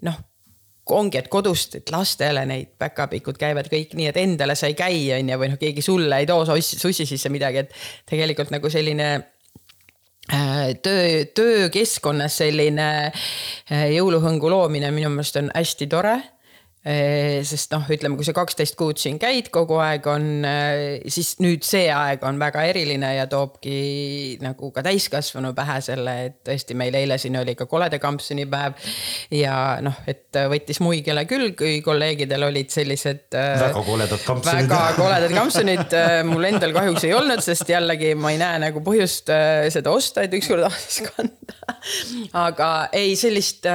noh 0.09 0.21
ongi, 0.97 1.21
et 1.21 1.29
kodust, 1.33 1.77
et 1.81 1.93
lastele 1.93 2.45
neid 2.49 2.75
päkapikud 2.81 3.39
käivad 3.41 3.69
kõik 3.73 3.97
nii, 3.99 4.09
et 4.11 4.21
endale 4.23 4.57
sa 4.59 4.71
ei 4.71 4.77
käi, 4.79 5.05
on 5.17 5.33
ju, 5.33 5.39
või 5.41 5.53
noh, 5.53 5.61
keegi 5.61 5.85
sulle 5.85 6.23
ei 6.23 6.29
too 6.29 6.45
sussi 6.47 7.07
sisse 7.09 7.33
midagi, 7.33 7.65
et 7.65 7.75
tegelikult 8.11 8.53
nagu 8.55 8.71
selline 8.73 9.09
äh, 10.33 10.75
töö, 10.83 11.25
töökeskkonnas 11.35 12.39
selline 12.45 12.91
äh, 13.09 13.89
jõuluhõngu 13.97 14.53
loomine 14.53 14.93
minu 14.95 15.13
meelest 15.15 15.41
on 15.43 15.51
hästi 15.55 15.91
tore 15.93 16.19
sest 16.83 17.71
noh, 17.71 17.85
ütleme, 17.95 18.17
kui 18.19 18.27
sa 18.27 18.33
kaksteist 18.35 18.75
kuud 18.79 18.99
siin 18.99 19.21
käid, 19.23 19.53
kogu 19.55 19.77
aeg 19.79 20.07
on, 20.11 20.25
siis 21.07 21.37
nüüd 21.39 21.63
see 21.63 21.85
aeg 21.95 22.25
on 22.27 22.41
väga 22.43 22.65
eriline 22.73 23.13
ja 23.15 23.29
toobki 23.31 24.41
nagu 24.43 24.73
ka 24.75 24.83
täiskasvanu 24.83 25.53
pähe 25.55 25.79
selle, 25.85 26.17
et 26.27 26.41
tõesti 26.49 26.75
meil 26.79 26.99
eile 26.99 27.21
siin 27.23 27.39
oli 27.39 27.55
ka 27.59 27.69
koleda 27.71 28.01
kampsunipäev. 28.03 28.75
ja 29.39 29.55
noh, 29.85 30.03
et 30.11 30.35
võttis 30.51 30.83
muigele 30.83 31.23
küll, 31.31 31.53
kui 31.55 31.79
kolleegidel 31.87 32.49
olid 32.51 32.75
sellised. 32.75 33.31
väga 33.31 33.87
koledad 33.87 34.27
kampsunid. 34.27 34.67
väga 34.75 34.83
koledad 34.99 35.39
kampsunid, 35.39 35.99
mul 36.27 36.51
endal 36.51 36.75
kahjuks 36.75 37.07
ei 37.07 37.15
olnud, 37.15 37.47
sest 37.47 37.71
jällegi 37.71 38.17
ma 38.19 38.35
ei 38.35 38.43
näe 38.43 38.59
nagu 38.67 38.83
põhjust 38.83 39.31
seda 39.71 39.95
osta, 39.95 40.27
et 40.27 40.35
ükskord 40.35 40.67
aastas 40.67 41.05
kanda. 41.13 41.79
aga 42.43 42.73
ei, 42.91 43.15
sellist 43.15 43.71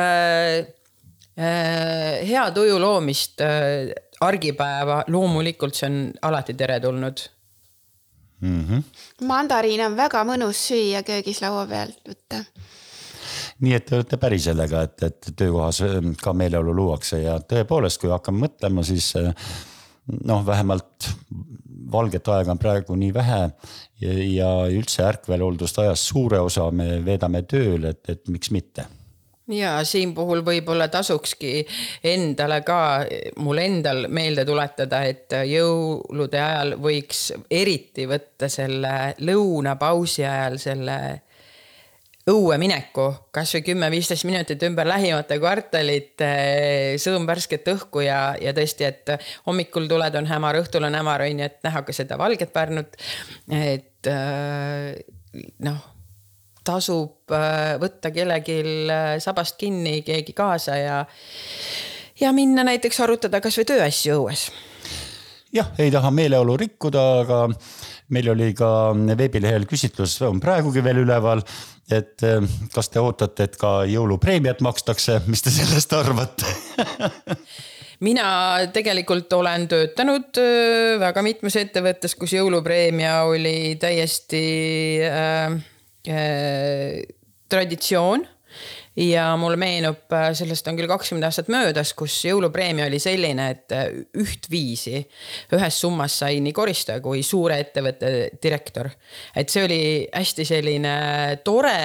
hea 1.38 2.46
tuju 2.52 2.80
loomist 2.82 3.42
äh, 3.46 3.92
argipäeva, 4.26 5.04
loomulikult 5.14 5.78
see 5.78 5.90
on 5.90 6.00
alati 6.26 6.56
teretulnud 6.58 7.22
mm. 8.42 8.66
-hmm. 8.66 8.84
mandariin 9.28 9.86
on 9.86 9.98
väga 9.98 10.24
mõnus 10.26 10.64
süüa 10.72 11.04
köögis 11.06 11.42
laua 11.42 11.68
peal 11.70 11.94
võtta. 12.10 12.42
nii 13.60 13.74
et 13.74 13.86
te 13.86 13.96
olete 13.96 14.18
päri 14.18 14.40
sellega, 14.40 14.82
et, 14.82 15.04
et 15.04 15.32
töökohas 15.36 15.82
äh, 15.82 16.02
ka 16.24 16.34
meeleolu 16.34 16.74
luuakse 16.74 17.22
ja 17.22 17.38
tõepoolest, 17.40 18.02
kui 18.02 18.10
hakkame 18.10 18.48
mõtlema, 18.48 18.84
siis 18.84 19.14
noh, 20.24 20.46
vähemalt 20.46 21.12
valget 21.92 22.28
aega 22.28 22.52
on 22.52 22.60
praegu 22.60 22.96
nii 22.96 23.14
vähe 23.14 23.42
ja, 24.02 24.14
ja 24.34 24.52
üldse 24.74 25.06
ärkveloldust 25.06 25.80
ajast 25.80 26.10
suure 26.10 26.40
osa 26.40 26.72
me 26.72 27.06
veedame 27.06 27.44
tööl, 27.44 27.92
et, 27.94 28.10
et 28.10 28.28
miks 28.28 28.52
mitte 28.52 28.88
ja 29.52 29.78
siin 29.88 30.14
puhul 30.16 30.42
võib-olla 30.46 30.88
tasukski 30.92 31.62
endale 32.04 32.62
ka, 32.68 32.80
mul 33.40 33.62
endal 33.62 34.08
meelde 34.12 34.46
tuletada, 34.48 35.04
et 35.08 35.34
jõulude 35.48 36.42
ajal 36.42 36.76
võiks 36.82 37.30
eriti 37.52 38.08
võtta 38.10 38.50
selle 38.52 39.14
lõunapausi 39.24 40.26
ajal 40.28 40.60
selle 40.62 41.00
õue 42.28 42.58
mineku, 42.60 43.08
kasvõi 43.32 43.64
kümme-viisteist 43.70 44.28
minutit 44.28 44.64
ümber 44.68 44.90
lähimate 44.90 45.38
kvartalite, 45.40 46.32
sõõm 47.00 47.28
värsket 47.30 47.70
õhku 47.72 48.04
ja, 48.04 48.36
ja 48.42 48.52
tõesti, 48.56 48.84
et 48.84 49.14
hommikul 49.48 49.88
tuled, 49.88 50.20
on 50.20 50.28
hämar, 50.28 50.60
õhtul 50.60 50.90
on 50.90 51.00
hämar, 51.00 51.24
on 51.24 51.44
ju, 51.44 51.48
et 51.48 51.62
näha 51.64 51.86
ka 51.88 51.96
seda 51.96 52.20
valget 52.20 52.52
Pärnut. 52.52 53.00
et 53.48 54.12
noh 55.64 55.86
tasub 56.68 57.34
äh, 57.34 57.76
võtta 57.82 58.12
kellelgi 58.16 58.58
äh, 58.64 59.12
sabast 59.24 59.58
kinni, 59.60 60.02
keegi 60.06 60.36
kaasa 60.38 60.78
ja, 60.80 60.98
ja 62.20 62.34
minna 62.36 62.66
näiteks 62.68 63.00
arutada 63.06 63.42
kasvõi 63.44 63.68
tööasju 63.72 64.18
õues. 64.22 64.48
jah, 65.56 65.72
ei 65.80 65.92
taha 65.94 66.12
meeleolu 66.12 66.58
rikkuda, 66.60 67.06
aga 67.24 67.40
meil 68.14 68.34
oli 68.34 68.52
ka 68.58 68.70
veebilehel 69.20 69.68
küsitlus, 69.68 70.20
on 70.28 70.42
praegugi 70.44 70.84
veel 70.84 71.04
üleval, 71.06 71.44
et 71.92 72.28
äh, 72.28 72.44
kas 72.74 72.92
te 72.92 73.04
ootate, 73.04 73.48
et 73.48 73.58
ka 73.60 73.80
jõulupreemiat 73.88 74.62
makstakse, 74.66 75.22
mis 75.32 75.46
te 75.46 75.54
sellest 75.54 75.96
arvate 75.98 76.52
mina 78.08 78.28
tegelikult 78.70 79.32
olen 79.34 79.66
töötanud 79.72 80.38
väga 81.02 81.24
mitmes 81.26 81.56
ettevõttes, 81.58 82.14
kus 82.20 82.36
jõulupreemia 82.36 83.24
oli 83.26 83.74
täiesti 83.82 84.44
äh, 85.08 85.18
Äh, 85.48 85.68
traditsioon 87.50 88.24
ja 88.98 89.28
mulle 89.38 89.58
meenub, 89.60 90.08
äh, 90.14 90.32
sellest 90.38 90.68
on 90.68 90.78
küll 90.78 90.90
kakskümmend 90.90 91.28
aastat 91.28 91.52
möödas, 91.54 91.94
kus 91.98 92.16
jõulupreemia 92.26 92.88
oli 92.90 93.00
selline, 93.02 93.50
et 93.54 93.76
äh, 93.76 93.90
ühtviisi 94.18 95.04
ühes 95.54 95.82
summas 95.84 96.18
sai 96.24 96.40
nii 96.44 96.56
koristaja 96.56 97.04
kui 97.04 97.22
suure 97.26 97.60
ettevõtte 97.62 98.14
direktor. 98.44 98.90
et 99.36 99.54
see 99.54 99.66
oli 99.68 99.82
hästi 100.14 100.46
selline 100.46 100.96
tore, 101.46 101.78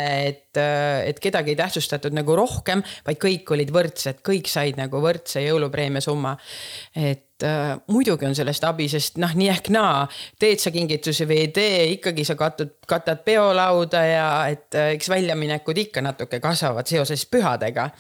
et, 0.53 1.09
et 1.09 1.21
kedagi 1.21 1.53
ei 1.53 1.59
tähtsustatud 1.59 2.15
nagu 2.17 2.37
rohkem, 2.37 2.83
vaid 3.07 3.21
kõik 3.21 3.53
olid 3.55 3.73
võrdsed, 3.73 4.23
kõik 4.25 4.51
said 4.51 4.81
nagu 4.81 5.01
võrdse 5.03 5.43
jõulupreemia 5.45 6.03
summa. 6.05 6.37
et 6.97 7.43
äh, 7.43 7.79
muidugi 7.89 8.27
on 8.27 8.35
sellest 8.35 8.65
abi, 8.65 8.89
sest 8.89 9.17
noh, 9.19 9.33
nii 9.35 9.49
ehk 9.49 9.71
naa, 9.73 10.07
teed 10.39 10.61
sa 10.61 10.71
kingitusi 10.71 11.27
või 11.29 11.41
ei 11.47 11.49
tee, 11.55 11.81
ikkagi 11.97 12.25
sa 12.25 12.37
katud, 12.37 12.75
katad 12.89 13.25
peolauda 13.25 14.05
ja 14.05 14.29
et 14.53 14.75
äh, 14.75 14.93
eks 14.97 15.09
väljaminekud 15.09 15.83
ikka 15.87 16.05
natuke 16.05 16.41
kasvavad 16.41 16.87
seoses 16.87 17.25
pühadega. 17.27 17.91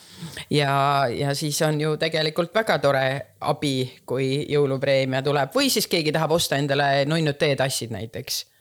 ja, 0.50 1.08
ja 1.08 1.34
siis 1.34 1.60
on 1.62 1.80
ju 1.80 1.96
tegelikult 1.96 2.54
väga 2.54 2.78
tore 2.78 3.06
abi, 3.40 4.02
kui 4.06 4.46
jõulupreemia 4.48 5.22
tuleb 5.22 5.54
või 5.54 5.70
siis 5.70 5.88
keegi 5.88 6.12
tahab 6.12 6.36
osta 6.36 6.60
endale 6.60 7.04
nunnud 7.08 7.38
teetassid 7.40 7.92
näiteks 7.92 8.51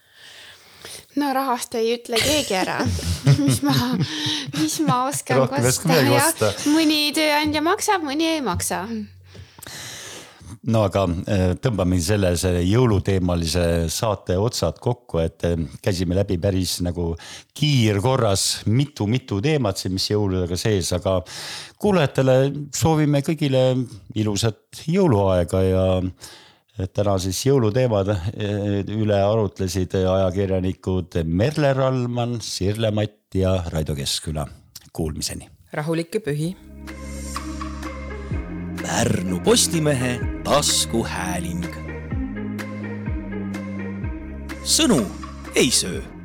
no 1.19 1.31
rahast 1.35 1.75
ei 1.79 1.95
ütle 1.97 2.19
keegi 2.21 2.55
ära. 2.61 2.79
Mis 3.41 3.61
ma, 3.65 3.73
mis 4.57 4.79
ma 4.85 5.03
oskan 5.07 5.47
kosta, 5.49 5.97
jah. 6.05 6.29
mõni 6.73 7.11
tööandja 7.15 7.61
maksab, 7.63 8.03
mõni 8.05 8.27
ei 8.35 8.41
maksa. 8.45 8.85
No 10.69 10.83
aga 10.85 11.07
äh, 11.09 11.43
tõmbame 11.57 11.97
sellise 12.01 12.51
jõuluteemalise 12.67 13.87
saate 13.89 14.35
otsad 14.37 14.77
kokku, 14.81 15.17
et 15.23 15.45
äh, 15.47 15.55
käisime 15.81 16.17
läbi 16.17 16.37
päris 16.41 16.75
nagu 16.85 17.11
kiirkorras 17.57 18.67
mitu-mitu 18.69 19.39
teemat 19.41 19.81
siin, 19.81 19.95
mis 19.97 20.05
jõuludega 20.11 20.59
sees, 20.59 20.91
aga 20.97 21.19
kuulajatele 21.81 22.37
soovime 22.77 23.23
kõigile 23.25 23.63
ilusat 24.21 24.83
jõuluaega 24.85 25.63
ja 25.65 25.87
täna 26.93 27.17
siis 27.19 27.41
jõuluteemad 27.45 28.13
äh, 28.13 28.27
üle 28.95 29.19
arutlesid 29.23 29.95
ajakirjanikud 29.99 31.21
Merle 31.25 31.73
Rallmann, 31.73 32.39
Sirle 32.41 32.91
Matt 32.91 33.35
ja 33.35 33.57
Raido 33.71 33.95
Keskküla. 33.95 34.47
Kuulmiseni. 34.93 35.49
rahulikke 35.73 36.19
pühi 36.19 36.55
Pärnu 38.81 39.39
Postimehe 39.39 40.19
taskuhääling. 40.43 41.65
sõnu 44.63 44.99
ei 45.55 45.71
söö 45.71 46.20